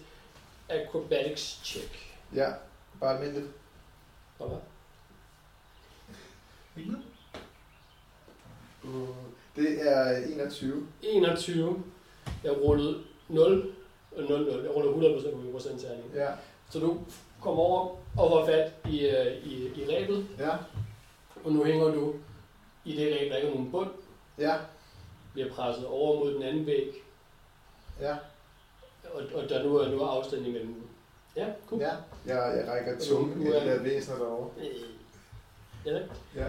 [0.68, 2.14] acrobatics check.
[2.34, 2.48] Ja,
[3.00, 3.50] bare almindeligt.
[4.38, 4.56] Kom her.
[8.84, 9.08] Uh,
[9.56, 10.86] det er 21.
[11.02, 11.82] 21.
[12.44, 13.72] Jeg rullede 0
[14.16, 14.62] og 0, 0.
[14.64, 16.04] Jeg rullede 100% på min procentterning.
[16.14, 16.28] Ja,
[16.70, 16.98] Så du
[17.42, 20.50] kommer over og får fat i, øh, i, i rebet, ja,
[21.44, 22.14] og nu hænger du
[22.84, 23.90] i det ræb, der ikke er nogen bund,
[24.38, 24.56] ja,
[25.32, 26.92] bliver presset over mod den anden væg,
[28.00, 28.16] ja,
[29.14, 30.82] og, og der nu er, nu er afstand imellem.
[31.36, 31.80] Ja, cool.
[31.80, 31.90] ja.
[32.26, 34.50] Jeg, jeg rækker tungen i det der væsener derovre.
[34.58, 34.66] Øh,
[35.86, 35.98] Ja,
[36.36, 36.46] Ja.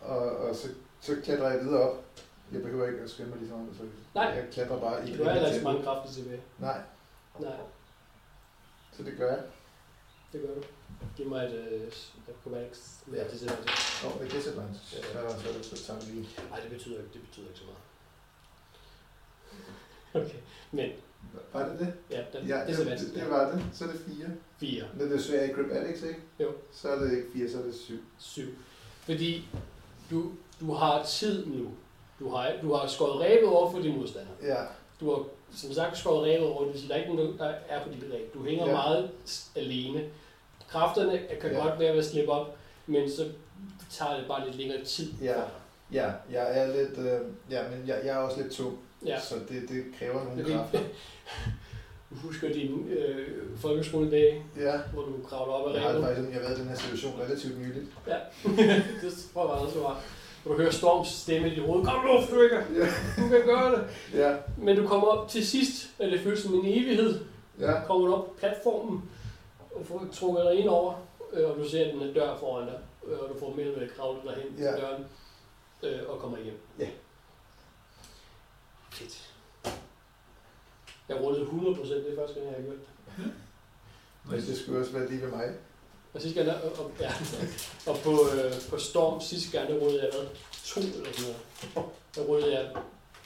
[0.00, 0.68] Og, og så,
[1.00, 2.04] så klatrer jeg videre op.
[2.52, 3.82] Jeg behøver ikke at skynde mig ligesom andre, så
[4.14, 4.24] Nej.
[4.24, 6.42] jeg klatrer bare i du har heller ikke så mange kræfter tilbage.
[6.58, 6.80] Nej,
[7.40, 7.56] Nej,
[8.92, 9.42] så det gør jeg.
[10.32, 10.62] det gør du.
[11.16, 13.24] Giv mig et uh, acrobatics med Ja.
[13.32, 14.06] disadvantage.
[14.06, 14.96] Åh, oh, med disadvantage.
[15.14, 15.30] Ja.
[15.38, 16.28] Så, så, så tager vi lige.
[16.50, 17.82] Nej, det betyder ikke, det betyder ikke så meget.
[20.26, 20.38] Okay,
[20.72, 20.90] men
[21.52, 21.94] Var det det?
[22.10, 23.64] ja, den, Ja, det, det, det var det.
[23.72, 24.26] Så er det 4.
[24.58, 24.84] Fire.
[24.94, 26.20] Men det er svært acrobatics, ikke?
[26.40, 26.52] Jo.
[26.72, 27.94] Så er det ikke 4, så er det 7.
[28.18, 28.42] 7.
[29.00, 29.48] Fordi
[30.10, 31.74] du, du har tid nu.
[32.20, 34.32] Du har, du har skåret rebet over for din modstander.
[34.42, 34.56] Ja,
[35.00, 35.22] Du har
[35.56, 38.34] som sagt skåret rebet over, det er ikke nogen, der er på dit ræb.
[38.34, 38.70] Du hænger Ja.
[38.70, 38.76] ja.
[38.76, 39.10] meget
[39.56, 40.04] alene.
[40.68, 41.56] Kræfterne kan Ja.
[41.58, 41.68] ja.
[41.68, 42.56] godt være ved at slippe op,
[42.86, 43.28] men så
[43.90, 45.12] tager det bare lidt længere tid.
[45.22, 45.40] Ja.
[45.92, 49.20] ja, jeg er lidt, øh, ja, men jeg, jeg er også lidt tung, ja.
[49.20, 50.78] så det, det kræver nogle Fordi- kræfter.
[52.10, 56.04] Du husker din øh, folkeskoledag, Ja, hvor du kravler op ad jeg har rebet.
[56.04, 57.86] faktisk jeg har været i den her situation relativt nyligt.
[59.02, 60.00] det tror jeg også var.
[60.46, 61.84] Og du hører Storms stemme i dit hoved.
[61.84, 62.62] Kom nu, Stykker!
[62.74, 62.86] Ja.
[63.22, 63.88] Du kan gøre det!
[64.14, 67.20] Ja, Men du kommer op til sidst, og det føles som en evighed.
[67.60, 69.10] ja, Kommer du op på platformen,
[69.74, 70.94] og får trukket dig ind over,
[71.32, 73.90] øh, og du ser den her dør foran dig, øh, og du får mellem at
[73.96, 74.72] kravle dig hen Ja.
[74.72, 75.04] til døren,
[75.82, 76.58] øh, og kommer hjem.
[76.78, 76.88] Ja.
[78.92, 79.30] Fedt.
[81.08, 83.32] Jeg rullede 100%, det første gang, jeg har gjort det.
[84.30, 85.54] men det skulle også være lige ved mig.
[86.16, 87.12] Og sidste der, og, og, ja,
[87.90, 90.28] og på, øh, på Storm sidste gang, der rullede jeg hvad?
[90.64, 91.34] 2 eller sådan
[91.74, 91.90] noget.
[92.14, 92.74] Der rullede jeg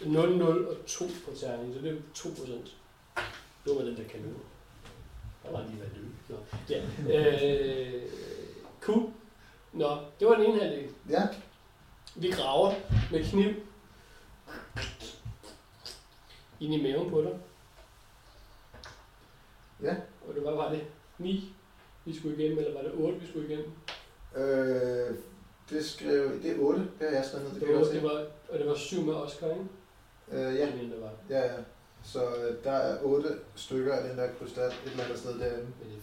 [0.06, 2.76] 0, 0 og 2 på terningen, så det er 2 procent.
[3.64, 4.42] Det var den der kanon.
[5.42, 6.10] Der var lige været løb.
[6.28, 6.36] Nå,
[6.68, 6.82] ja.
[7.20, 8.02] Øh,
[8.80, 9.10] cool.
[9.72, 10.90] Nå, det var den ene halvdel.
[11.10, 11.22] Ja,
[12.14, 12.74] Vi graver
[13.12, 13.54] med kniv
[16.60, 17.38] ind i maven på dig.
[19.82, 19.94] Ja.
[20.28, 20.84] Og det var, var det
[21.18, 21.54] 9,
[22.10, 23.70] vi skulle igennem, eller var det 8, vi skulle igennem?
[24.36, 25.14] øh,
[25.70, 28.02] det skrev, det er 8, det har jeg skrevet ned, det Det var, jeg det
[28.02, 29.64] var, og det var 7 med Oscar, ikke?
[30.32, 31.12] Øh, ja, Jeg mener, det var.
[31.30, 31.58] ja, ja.
[32.04, 35.66] Så øh, der er 8 stykker af den der krystal et eller andet sted derinde.
[35.80, 35.98] Men det,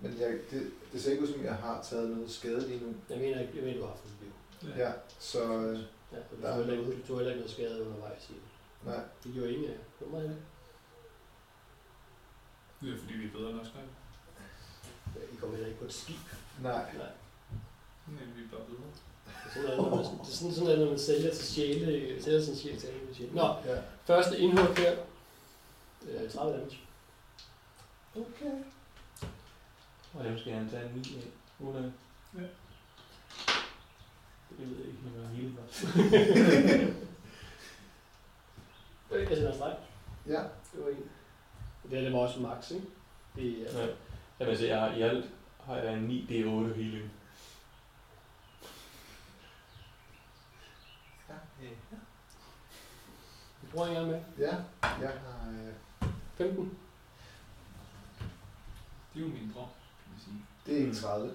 [0.00, 2.94] Men jeg, det, det ser ikke ud som, jeg har taget noget skade lige nu.
[3.10, 4.74] Jeg mener ikke, jeg mener, du har fået liv.
[4.78, 5.78] Ja, så øh,
[6.12, 6.98] Ja, og du Der er tog heller noget.
[7.02, 8.42] du tog heller ikke noget skade undervejs i det.
[8.86, 9.00] nej.
[9.24, 9.78] Det gjorde ingen af jer.
[10.00, 10.36] Det var heller.
[12.80, 13.82] Det er fordi, vi er bedre end os, nej.
[13.84, 13.88] Ja,
[15.32, 16.16] I kommer heller ikke på et skib.
[16.62, 16.72] Nej.
[16.72, 17.06] Nej.
[18.06, 18.82] Nej, vi er bare bedre.
[19.26, 21.44] Det er sådan, noget, når man, det er sådan, sådan noget, når man sælger til
[21.46, 23.34] sjæle, sælger sin sjæl til alle sjæle.
[23.34, 23.80] Nå, Ja.
[24.04, 24.96] første indhug her.
[26.08, 26.78] Øh, 30 damage.
[28.16, 28.52] Okay.
[30.14, 31.64] Og dem skal han tage en 9 af.
[31.64, 31.94] Uden
[32.34, 32.40] Ja.
[34.58, 35.62] Det ved jeg ikke, hvad hele var.
[39.10, 39.76] Øh, Jeg sender en streg.
[40.26, 40.42] Ja.
[40.72, 41.10] Det var en.
[41.90, 42.86] Det her, det var også max, ikke?
[43.36, 43.86] Det er, Ja.
[44.40, 45.30] Jamen altså, jeg har, i alt
[45.64, 47.10] har jeg en 9D8 healing.
[51.28, 51.34] Ja.
[53.62, 54.20] vi bruger en gang med.
[54.38, 54.54] Ja.
[54.82, 55.50] Jeg har...
[55.50, 56.78] Øh, 15.
[59.14, 59.68] Det er jo min drøm,
[60.02, 60.36] kan man sige.
[60.66, 61.30] det er ikke 30.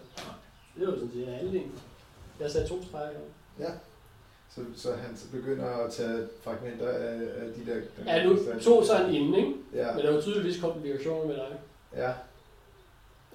[0.76, 1.80] Det var sådan set halvdelen.
[2.40, 3.20] Jeg satte to streger.
[3.60, 3.72] Ja.
[4.50, 7.82] Så, så han så begynder at tage fragmenter af, af de der...
[8.06, 9.54] Ja, nu to så han inden, ikke?
[9.74, 9.96] Ja.
[9.96, 11.60] Men der var tydeligvis komplikationer med dig.
[11.96, 12.14] Ja.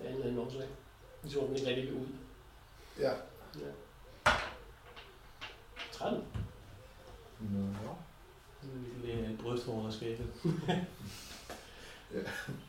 [0.01, 0.69] Af en eller anden årsag.
[1.23, 2.07] Det tror man ikke rigtig vil ud.
[2.99, 3.13] Ja.
[3.59, 3.71] Ja.
[5.93, 6.23] 13.
[7.41, 7.95] Nå.
[9.03, 10.27] Det er en brysthår, der skabet.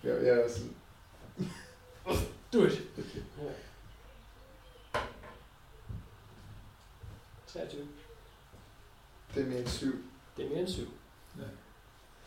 [0.03, 0.75] Jeg, jeg er sådan,
[2.53, 2.81] Do it.
[3.37, 3.51] Ja.
[7.47, 7.87] 23.
[9.35, 10.03] det er mere end 7.
[10.37, 10.83] Det er mere end 7.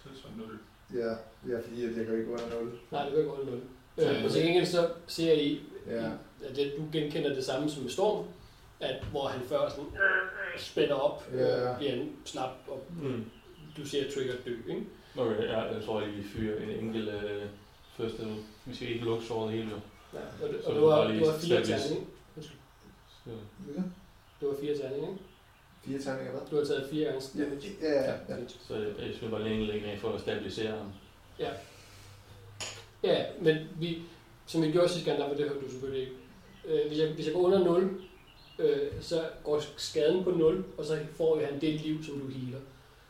[0.03, 0.59] Så er det så 0.
[0.95, 1.17] Ja,
[1.49, 2.79] ja fordi jeg går ikke under 0.
[2.91, 3.63] Nej, det kan ikke gå 0.
[4.01, 6.05] Så- Øh, og til gengæld så ser I, Ja.
[6.45, 8.25] at det, du genkender det samme som med Storm,
[8.81, 11.71] at hvor han før sådan øh, spænder op, Ja.
[11.73, 13.25] øh, bliver en snap, og Mm.
[13.77, 14.85] du ser Trigger dø, ikke?
[15.19, 17.43] Okay, ja, jeg tror, at vi fyrer en enkelt øh,
[17.97, 18.35] første nu.
[18.65, 19.77] Vi skal ikke lukke såret helt jo.
[20.15, 21.97] Ja, og det, Så og det du lige det var fire terninger,
[22.37, 22.49] ikke?
[23.25, 23.31] Så,
[23.77, 23.83] Ja.
[24.41, 25.21] Det var fire terninger, ikke?
[25.85, 26.41] Fire tegninger hvad?
[26.51, 27.21] Du har taget fire gange
[27.83, 28.13] Ja, ja, ja.
[28.29, 28.37] ja.
[28.69, 30.93] Så jeg, jeg skal bare længe længe af for at stabilisere ham.
[31.39, 31.51] Ja,
[33.41, 34.03] men vi,
[34.47, 36.13] som vi gjorde sidste gang, der var det hørte du selvfølgelig ikke.
[36.65, 38.01] Øh, hvis, jeg, hvis jeg går under 0,
[38.59, 42.61] øh, så går skaden på 0, og så får han det liv, som du healer.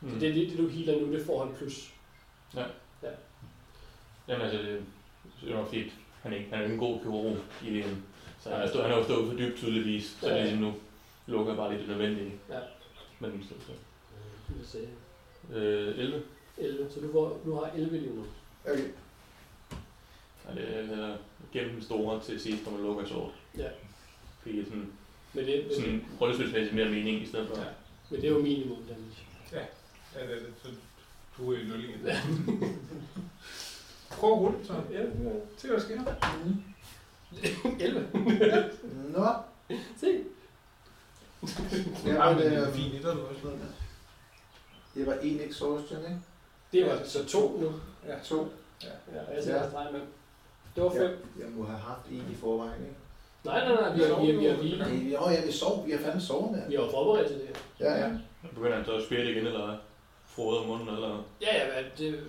[0.01, 0.09] Mm.
[0.09, 1.93] Så det, det, det, du healer nu, det får han plus.
[4.27, 4.81] Jamen altså, det,
[5.41, 5.91] det er nok fint.
[6.21, 7.85] Han er, ikke, han er jo en god kirurg i det.
[8.39, 10.41] Så han, er stå, han er jo stået for dybt tydeligvis, så Ja, ja.
[10.41, 10.73] ligesom nu
[11.27, 12.31] lukker jeg bare lige det nødvendige.
[12.49, 12.59] Ja.
[13.19, 13.53] Men så,
[14.65, 14.77] så.
[15.55, 16.23] Øh, 11.
[16.57, 18.25] 11, så du, får, du har 11 liv nu.
[18.65, 18.83] Okay.
[20.49, 21.17] Ja, det er
[21.53, 23.31] gennem den store til sidst, når man lukker såret.
[23.57, 23.69] Ja.
[24.45, 24.91] Det er sådan,
[25.33, 27.55] Men det, men, sådan rollespilsmæssigt mere mening i stedet for.
[27.57, 27.67] ja.
[28.09, 29.17] men det er jo minimum damage.
[29.51, 29.59] Ja,
[30.19, 30.53] det er det.
[30.63, 30.67] Så
[31.37, 31.99] du er i 0 igen.
[34.11, 34.73] Prøv at rulle, så.
[34.91, 35.07] Ja, ja.
[35.57, 36.01] Se, hvad der sker.
[37.79, 38.07] 11.
[39.17, 39.27] Nå.
[39.97, 40.23] Se.
[42.05, 43.41] Ja, Jamen, men det er øh, fint, etter du også.
[44.95, 46.19] det var en exhaustion, ikke?
[46.73, 47.71] Det var så to nu.
[48.07, 48.19] Ja.
[48.23, 48.51] To.
[48.83, 48.87] Ja,
[49.29, 49.63] og jeg sætter Ja.
[49.65, 49.69] ja.
[49.69, 50.01] streg med.
[50.75, 51.01] Det var fem.
[51.01, 52.95] Jeg, jeg må have haft en i forvejen, ikke?
[53.43, 55.51] Nej, nej, nej, vi har, vi har, vi har, vi har, vi, åh, ja, vi
[55.51, 55.83] sov.
[55.85, 56.69] Vi har fandme sovet, mand.
[56.69, 57.45] vi har forberedt til det
[57.79, 57.85] her.
[57.85, 58.11] Ja, ja.
[58.55, 59.75] Begynder han så at spille igen, eller
[60.25, 61.23] frode munden, eller...
[61.41, 62.19] Ja, ja, men det,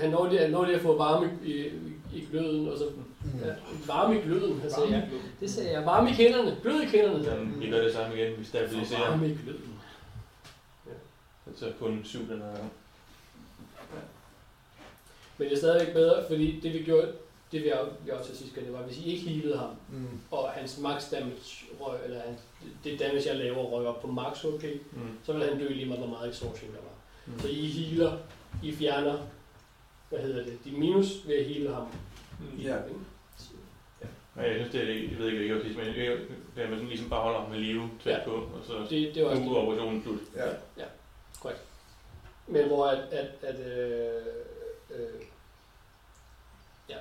[0.00, 1.72] han når lige, han når lige at få varme i, i,
[2.14, 2.84] i gløden, og så
[3.24, 3.40] Mm.
[3.44, 3.52] ja,
[3.86, 5.08] varme i gløden, han sagde jeg.
[5.40, 5.86] Det sagde jeg.
[5.86, 7.24] Varme i kinderne, glød i kinderne.
[7.24, 7.34] jeg.
[7.38, 9.08] Jamen, vi gør det samme igen, vi stabiliserer.
[9.08, 9.80] Varme i gløden.
[11.56, 12.72] Så kun syv den her gang.
[15.38, 17.12] Men det er stadigvæk bedre, fordi det vi gjorde,
[17.52, 20.20] det vi har gjort til sidst, det var, hvis I ikke healede ham, Mm.
[20.30, 22.40] og hans max damage røg, eller hans,
[22.84, 25.18] det damage, jeg laver, røg op på max HP, Mm.
[25.24, 26.94] så vil han dø lige meget, hvor meget exhaustion der var.
[27.26, 27.40] Mm.
[27.40, 28.18] Så I healer,
[28.62, 29.18] I fjerner,
[30.08, 31.86] hvad hedder det, de minus ved at heale ham.
[32.40, 32.58] Mm.
[32.60, 32.76] Ja.
[34.36, 36.62] Ja, jeg synes, det er, jeg ved ikke, hvad jeg men det er, det er,
[36.64, 38.24] at man ligesom bare holder ham med live tæt Ja.
[38.24, 40.18] på, og så Det, det var også er operationen slut.
[40.36, 40.84] Ja.
[42.46, 44.22] Men hvor at, at, at øh,
[44.90, 45.20] øh,
[46.88, 46.96] ja,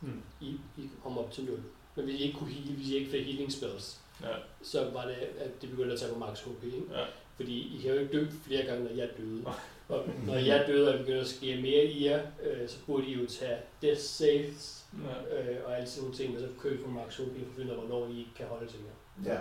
[0.00, 0.22] Mm.
[0.40, 1.62] I, I kom op til 0.
[1.96, 4.34] Men hvis I ikke kunne heal, hvis I ikke fik healing spells, Ja.
[4.62, 6.64] så var det, at det begyndte at tage på max HP.
[6.64, 6.82] Ikke?
[6.92, 7.04] Ja.
[7.36, 9.44] Fordi I kan jo ikke dø flere gange, når jeg døde.
[9.88, 13.06] Og når jeg døde, og jeg begynder at ske mere i jer, øh, så burde
[13.06, 14.86] I jo tage death saves
[15.32, 15.40] Ja.
[15.42, 17.72] øh, og alle sådan nogle ting, og så købe på max HP, for at finde
[17.72, 19.34] ud af, hvornår I ikke kan holde til mere.
[19.34, 19.40] Ja.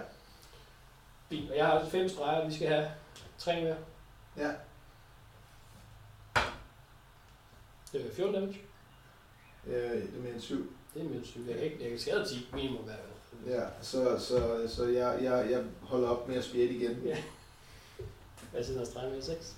[1.30, 1.49] Fint.
[1.52, 2.88] Og jeg har altså fem streger, vi skal have
[3.38, 3.77] tre mere.
[4.38, 4.52] Ja.
[7.94, 8.61] Øh, 14 damage.
[9.70, 10.72] Øh, det er mere end syv.
[10.94, 11.41] Det er min syg.
[11.48, 13.06] Jeg kan ikke, jeg kan skade 10 minimum hver gang.
[13.48, 17.02] Ja, så, så, så jeg, jeg, jeg holder op med at spjætte igen.
[17.06, 17.18] Ja.
[18.54, 19.56] Jeg sidder og streger med 6.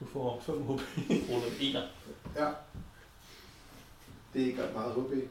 [0.00, 0.70] Du får 5 HP
[1.08, 1.90] under 1.
[2.36, 2.52] Ja.
[4.34, 5.28] Det er ikke ret meget HP.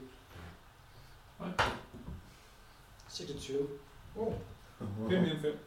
[3.08, 3.68] 26.
[4.16, 4.32] Oh,
[5.08, 5.58] det er mere end 5.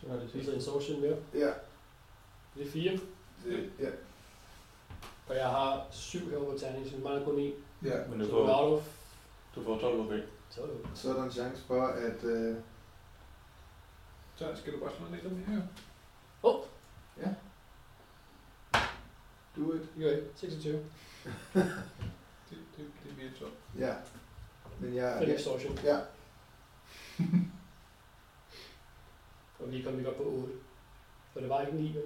[0.00, 0.54] Så er det Så er sidste.
[0.54, 1.16] en social mere.
[1.34, 1.52] Ja,
[2.56, 2.92] Det er 4.
[3.44, 3.90] Det, ja,
[5.28, 7.54] Og jeg har 7 her på terning, så vi mangler kun 1.
[7.84, 8.06] ja.
[8.08, 8.82] Men du Så du får, of
[9.54, 10.28] du får 12 HP.
[10.50, 11.10] så er jo.
[11.10, 12.24] Er der en chance for, at...
[12.24, 12.56] Øh,
[14.36, 15.62] så skal du bare slå lidt om her.
[19.56, 19.80] do it.
[19.80, 20.28] Det gør jeg ikke.
[20.34, 20.74] 26.
[21.54, 23.52] Det, det, det er mere 12.
[23.78, 23.94] Ja.
[24.80, 25.16] Men jeg...
[25.18, 25.78] Fem Ja, extortion.
[25.90, 25.98] ja.
[29.58, 30.52] Og vi kom ikke op på 8.
[31.34, 32.02] Så det var ikke 9, vel?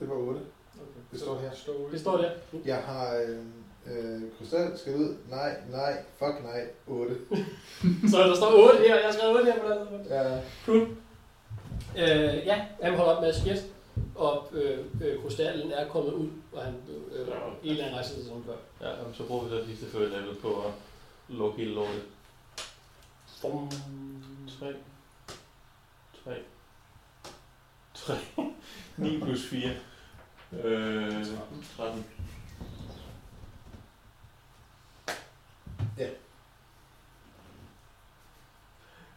[0.00, 0.40] Det var 8.
[0.74, 1.00] Okay.
[1.12, 1.50] Det står her.
[1.92, 2.30] Det står der.
[2.64, 3.14] Jeg har...
[3.28, 3.38] Øh,
[3.86, 5.16] øh, krystal skal ud.
[5.30, 6.66] Nej, nej, fuck nej.
[6.86, 7.16] 8.
[8.10, 10.06] Så der står 8 her, jeg har skrevet 8 her på den.
[10.08, 10.40] Ja.
[10.66, 10.96] Cool.
[11.96, 13.62] Øh, ja, han holder op med at skætte,
[14.14, 17.32] og øh, øh, krystallen er kommet ud, og han øh, Ja.
[17.62, 18.56] en eller anden rejse sig som før.
[18.88, 20.72] Ja, så bruger vi så sidste før level på at
[21.28, 22.02] lukke hele lortet.
[23.42, 23.70] Bum.
[24.60, 24.72] 3.
[26.24, 26.34] 3.
[27.94, 28.14] 3.
[28.98, 29.70] 9 plus 4.
[30.52, 31.26] Øh,
[31.76, 32.04] 13.
[35.98, 36.08] Ja.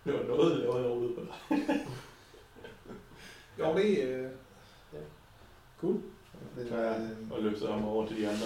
[0.05, 1.65] Det var noget, jeg var derude på dig.
[3.59, 4.23] Jo, det er...
[4.25, 4.29] Øh,
[5.81, 6.01] Cool.
[6.55, 6.99] Men, Ja.
[6.99, 8.45] øh, Og løfter ham over til de andre.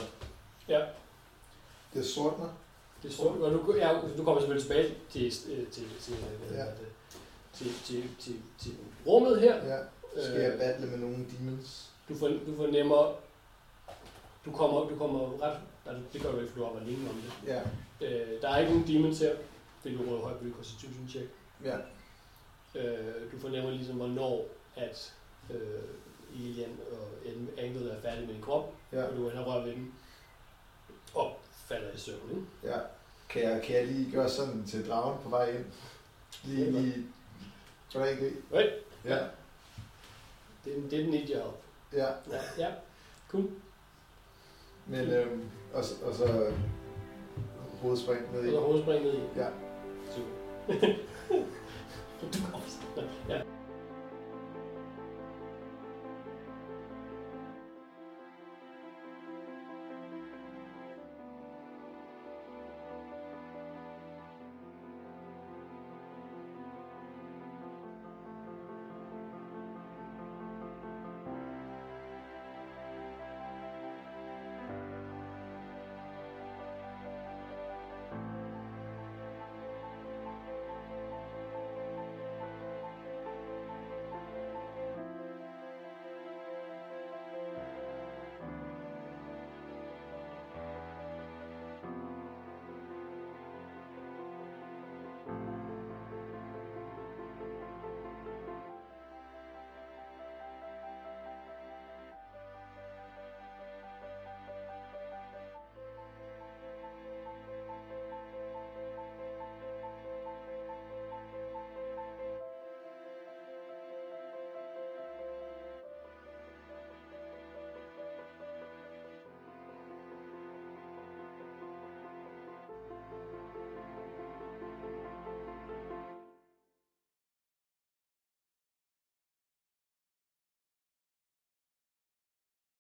[1.94, 2.50] det sortner.
[3.04, 6.56] Det er og nu, ja, du kommer selvfølgelig tilbage til, øh, til, til, hvad Ja.
[6.64, 6.88] hedder det,
[7.54, 8.76] til, til, til, til
[9.08, 9.66] rummet her.
[9.66, 9.80] Ja.
[10.22, 11.90] Skal jeg battle med nogle demons?
[12.10, 13.16] Du, for, du fornemmer,
[14.46, 17.10] du kommer, du kommer ret, altså det gør du ikke, for du har været længe
[17.10, 17.32] om det.
[17.48, 17.62] Ja.
[18.02, 19.36] Øh, der er ikke nogen demons her,
[19.82, 21.30] fordi du råder højt på constitution check.
[21.64, 21.78] Ja.
[22.76, 24.46] Øh, du fornemmer ligesom, hvornår
[24.76, 25.14] at
[25.50, 25.60] øh,
[26.34, 27.08] Lilian og
[27.58, 29.04] Anglet er færdige med din krop, Ja.
[29.04, 29.94] og du ender rører ved dem,
[31.14, 32.30] og falder i søvn.
[32.30, 32.74] Ikke?
[32.76, 32.80] Ja.
[33.30, 35.66] Kan jeg, kan jeg lige gøre sådan til dragen på vej ind?
[36.44, 37.08] Lige, lige...
[37.92, 38.34] Hvordan ikke det?
[38.54, 38.74] Right.
[39.06, 39.18] Ja.
[40.66, 41.58] Det, er- det den et job.
[41.94, 42.06] Ja.
[42.32, 42.72] Ja, ja.
[43.30, 43.48] Cool.
[44.88, 46.52] Men, øhm, og, så- og så
[47.82, 48.50] hovedspring ned i.
[48.52, 49.20] så hovedspring ned i.
[49.36, 49.48] Ja.
[50.16, 50.30] Super.
[53.30, 53.42] Ja.